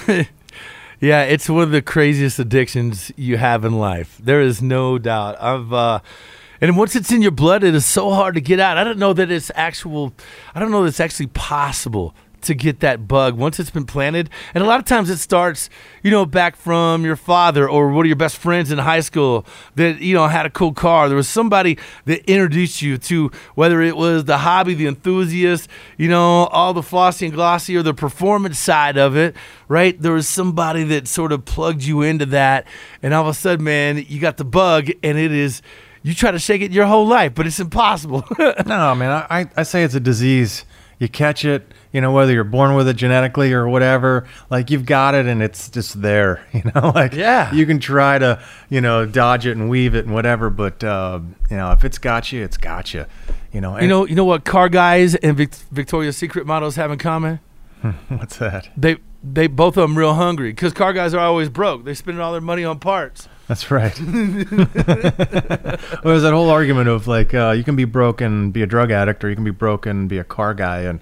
[1.01, 4.17] Yeah, it's one of the craziest addictions you have in life.
[4.17, 5.35] There is no doubt.
[5.41, 5.99] I've uh
[6.61, 8.77] and once it's in your blood, it is so hard to get out.
[8.77, 10.13] I don't know that it's actual
[10.53, 14.29] I don't know that it's actually possible to get that bug once it's been planted.
[14.53, 15.69] And a lot of times it starts,
[16.03, 19.45] you know, back from your father or one of your best friends in high school
[19.75, 21.07] that, you know, had a cool car.
[21.07, 26.07] There was somebody that introduced you to whether it was the hobby, the enthusiast, you
[26.07, 29.35] know, all the flossy and glossy or the performance side of it,
[29.67, 29.99] right?
[29.99, 32.67] There was somebody that sort of plugged you into that.
[33.01, 35.61] And all of a sudden, man, you got the bug and it is,
[36.07, 38.23] you try to shake it your whole life, but it's impossible.
[38.65, 40.63] No, man, I, I- I say it's a disease.
[40.97, 44.85] You catch it, you know, whether you're born with it genetically or whatever, like you've
[44.85, 47.51] got it and it's just there, you know, like Yeah.
[47.53, 51.19] you can try to, you know, dodge it and weave it and whatever, but, uh,
[51.49, 53.05] you know, if it's got you, it's got you,
[53.51, 53.77] you know.
[53.77, 57.41] you know, you know what car guys and Vic- Victoria's Secret models have in common?
[58.07, 58.69] what's that?
[58.77, 61.83] They they both of them real hungry because car guys are always broke.
[61.83, 63.27] They spend all their money on parts.
[63.47, 63.97] That's right.
[63.99, 64.17] well,
[66.03, 68.91] there's that whole argument of like, uh, you can be broke and be a drug
[68.91, 70.99] addict, or you can be broke and be a car guy, and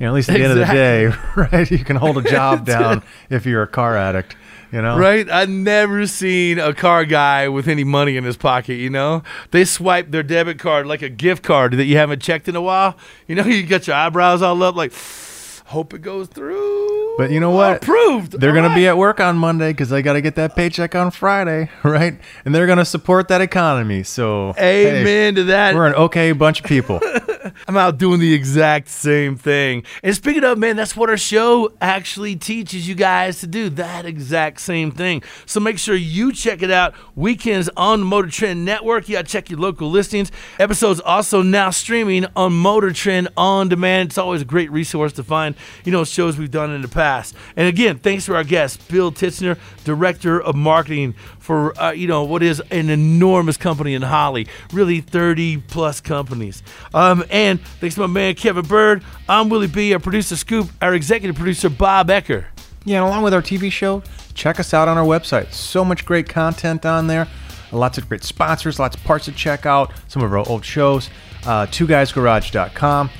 [0.00, 1.06] you know, at least at the end of the day,
[1.36, 1.70] right?
[1.70, 4.34] You can hold a job down if you're a car addict,
[4.72, 4.98] you know.
[4.98, 5.28] Right?
[5.28, 9.22] I've never seen a car guy with any money in his pocket, you know?
[9.50, 12.62] They swipe their debit card like a gift card that you haven't checked in a
[12.62, 12.96] while.
[13.28, 14.94] You know, you got your eyebrows all up like,
[15.66, 16.79] hope it goes through.
[17.20, 17.82] But you know what?
[17.82, 18.40] Approved.
[18.40, 20.94] They're going to be at work on Monday because they got to get that paycheck
[20.94, 22.18] on Friday, right?
[22.46, 24.04] And they're going to support that economy.
[24.04, 25.74] So, hey, Amen to that.
[25.74, 26.98] we're an okay bunch of people.
[27.68, 29.82] I'm out doing the exact same thing.
[30.02, 34.06] And speaking of, man, that's what our show actually teaches you guys to do that
[34.06, 35.22] exact same thing.
[35.44, 39.10] So make sure you check it out weekends on the Motor Trend Network.
[39.10, 40.32] You got to check your local listings.
[40.58, 44.08] Episodes also now streaming on Motor Trend on demand.
[44.08, 45.54] It's always a great resource to find,
[45.84, 47.09] you know, shows we've done in the past.
[47.56, 52.24] And again, thanks to our guest, Bill Tichenor, Director of Marketing for, uh, you know,
[52.24, 56.62] what is an enormous company in Holley, really 30 plus companies.
[56.94, 59.02] Um, and thanks to my man, Kevin Byrd.
[59.28, 62.46] I'm Willie B., our producer, Scoop, our executive producer, Bob Ecker.
[62.84, 64.02] Yeah, and along with our TV show,
[64.34, 65.52] check us out on our website.
[65.52, 67.28] So much great content on there.
[67.72, 71.10] Lots of great sponsors, lots of parts to check out, some of our old shows.
[71.46, 73.10] Uh, twoguysgarage.com.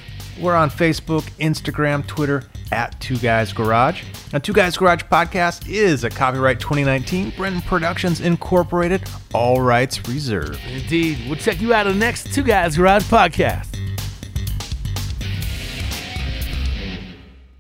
[0.40, 4.04] We're on Facebook, Instagram, Twitter, at Two Guys Garage.
[4.32, 9.02] Now, Two Guys Garage podcast is a copyright 2019 Brenton Productions Incorporated,
[9.34, 10.58] all rights reserved.
[10.66, 11.18] Indeed.
[11.26, 13.66] We'll check you out on the next Two Guys Garage podcast.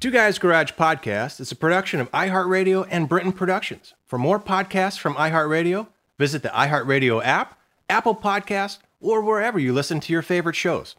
[0.00, 3.92] Two Guys Garage podcast is a production of iHeartRadio and Brenton Productions.
[4.06, 7.58] For more podcasts from iHeartRadio, visit the iHeartRadio app,
[7.90, 10.96] Apple Podcast, or wherever you listen to your favorite shows.